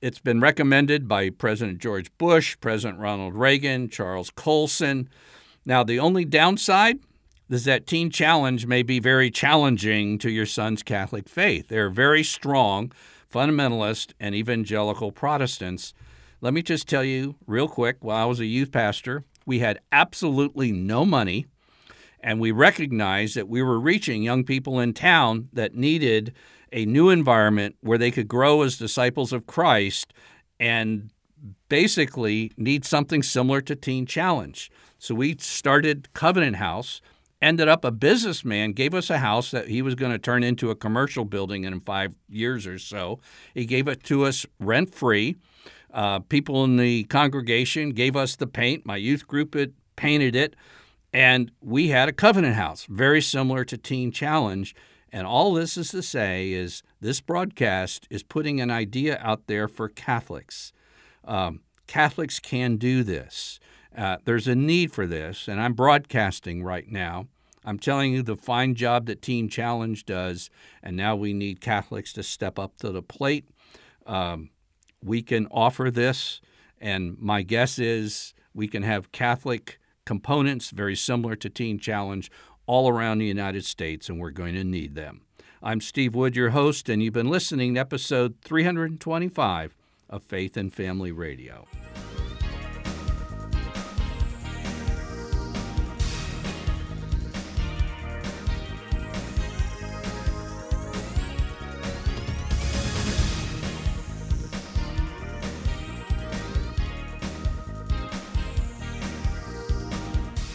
it's 0.05 0.19
been 0.19 0.38
recommended 0.38 1.09
by 1.09 1.31
President 1.31 1.79
George 1.79 2.14
Bush, 2.19 2.59
President 2.61 3.01
Ronald 3.01 3.35
Reagan, 3.35 3.88
Charles 3.88 4.29
Colson. 4.29 5.09
Now, 5.64 5.83
the 5.83 5.99
only 5.99 6.27
downside 6.27 6.99
is 7.49 7.64
that 7.64 7.87
Teen 7.87 8.11
Challenge 8.11 8.67
may 8.67 8.83
be 8.83 8.99
very 9.01 9.31
challenging 9.31 10.19
to 10.19 10.31
your 10.31 10.45
son's 10.45 10.83
Catholic 10.83 11.27
faith. 11.27 11.69
They're 11.69 11.88
very 11.88 12.23
strong 12.23 12.93
fundamentalist 13.33 14.12
and 14.21 14.35
evangelical 14.35 15.11
Protestants. 15.11 15.95
Let 16.43 16.53
me 16.53 16.61
just 16.61 16.87
tell 16.87 17.03
you 17.03 17.37
real 17.47 17.67
quick 17.67 17.97
while 18.01 18.25
I 18.25 18.27
was 18.27 18.40
a 18.40 18.45
youth 18.45 18.73
pastor, 18.73 19.25
we 19.47 19.61
had 19.61 19.81
absolutely 19.90 20.71
no 20.71 21.07
money, 21.07 21.47
and 22.25 22.41
we 22.41 22.51
recognized 22.51 23.37
that 23.37 23.51
we 23.51 23.63
were 23.63 23.79
reaching 23.79 24.23
young 24.23 24.45
people 24.45 24.81
in 24.81 24.95
town 24.95 25.51
that 25.53 25.75
needed 25.75 26.33
a 26.73 26.87
new 26.87 27.11
environment 27.11 27.77
where 27.83 27.99
they 27.99 28.11
could 28.11 28.27
grow 28.27 28.63
as 28.63 28.79
disciples 28.79 29.31
of 29.31 29.47
Christ 29.47 30.15
and 30.59 31.11
basically 31.69 32.51
need 32.57 32.87
something 32.87 33.23
similar 33.23 33.61
to 33.61 33.77
Teen 33.77 34.07
Challenge. 34.07 34.71
So 34.99 35.15
we 35.15 35.37
started 35.39 36.15
Covenant 36.15 36.57
House, 36.57 37.03
ended 37.43 37.69
up 37.69 37.85
a 37.85 37.91
businessman 37.91 38.73
gave 38.73 38.95
us 38.95 39.11
a 39.11 39.19
house 39.19 39.51
that 39.51 39.69
he 39.69 39.83
was 39.83 39.95
going 39.95 40.13
to 40.13 40.19
turn 40.19 40.43
into 40.43 40.71
a 40.71 40.75
commercial 40.75 41.27
building 41.27 41.65
in 41.65 41.79
five 41.81 42.15
years 42.27 42.67
or 42.67 42.79
so. 42.79 43.21
He 43.53 43.67
gave 43.67 43.87
it 43.87 44.03
to 44.05 44.25
us 44.25 44.47
rent 44.59 44.95
free. 44.95 45.37
Uh, 45.93 46.21
people 46.21 46.65
in 46.65 46.79
the 46.79 47.05
congregation 47.05 47.91
gave 47.91 48.17
us 48.17 48.35
the 48.35 48.47
paint. 48.47 48.87
My 48.87 48.97
youth 48.97 49.27
group 49.29 49.53
had 49.55 49.75
painted 49.95 50.35
it. 50.35 50.57
And 51.14 51.53
we 51.61 51.90
had 51.90 52.09
a 52.09 52.12
covenant 52.12 52.57
house, 52.57 52.87
very 52.90 53.22
similar 53.22 53.64
to 53.66 53.79
Teen 53.79 54.11
Challenge. 54.11 54.74
And 55.12 55.29
all 55.29 55.55
this 55.55 55.77
is 55.77 55.90
to 55.90 56.03
say 56.03 56.50
is 56.50 56.83
this 57.00 57.20
broadcast 57.20 58.09
is 58.11 58.24
putting 58.24 58.61
an 58.61 58.68
idea 58.68 59.20
out 59.22 59.46
there 59.46 59.68
for 59.68 59.88
Catholics. 59.88 60.72
Um, 61.24 61.61
Catholics 61.87 62.40
can 62.40 62.79
do 62.79 63.05
this. 63.05 63.61
Uh, 63.96 64.16
there's 64.24 64.48
a 64.48 64.57
need 64.57 64.90
for 64.90 65.07
this, 65.07 65.46
and 65.46 65.61
I'm 65.61 65.74
broadcasting 65.74 66.64
right 66.64 66.90
now. 66.90 67.29
I'm 67.64 67.79
telling 67.79 68.12
you 68.12 68.24
the 68.24 68.37
fine 68.37 68.74
job 68.74 69.07
that 69.07 69.22
Teen 69.22 69.48
Challenge 69.48 70.05
does, 70.05 70.50
and 70.83 70.96
now 70.96 71.14
we 71.14 71.33
need 71.33 71.61
Catholics 71.61 72.12
to 72.14 72.24
step 72.24 72.59
up 72.59 72.77
to 72.79 72.90
the 72.90 73.03
plate. 73.03 73.48
Um, 74.05 74.50
we 75.00 75.22
can 75.22 75.46
offer 75.53 75.92
this, 75.92 76.40
and 76.81 77.16
my 77.20 77.42
guess 77.42 77.79
is 77.79 78.35
we 78.53 78.66
can 78.66 78.83
have 78.83 79.12
Catholic 79.12 79.79
components 80.05 80.71
very 80.71 80.97
similar 80.97 81.37
to 81.37 81.51
Teen 81.51 81.79
Challenge 81.79 82.31
all 82.67 82.88
around 82.88 83.19
the 83.19 83.27
United 83.27 83.64
States, 83.64 84.09
and 84.09 84.19
we're 84.19 84.31
going 84.31 84.55
to 84.55 84.64
need 84.64 84.95
them. 84.95 85.23
I'm 85.62 85.81
Steve 85.81 86.14
Wood, 86.14 86.37
your 86.37 86.51
host, 86.51 86.88
and 86.88 87.03
you've 87.03 87.14
been 87.14 87.31
listening 87.31 87.75
to 87.75 87.81
episode 87.81 88.37
325 88.43 89.75
of 90.11 90.23
Faith 90.23 90.57
and 90.57 90.73
Family 90.73 91.12
Radio. 91.12 91.67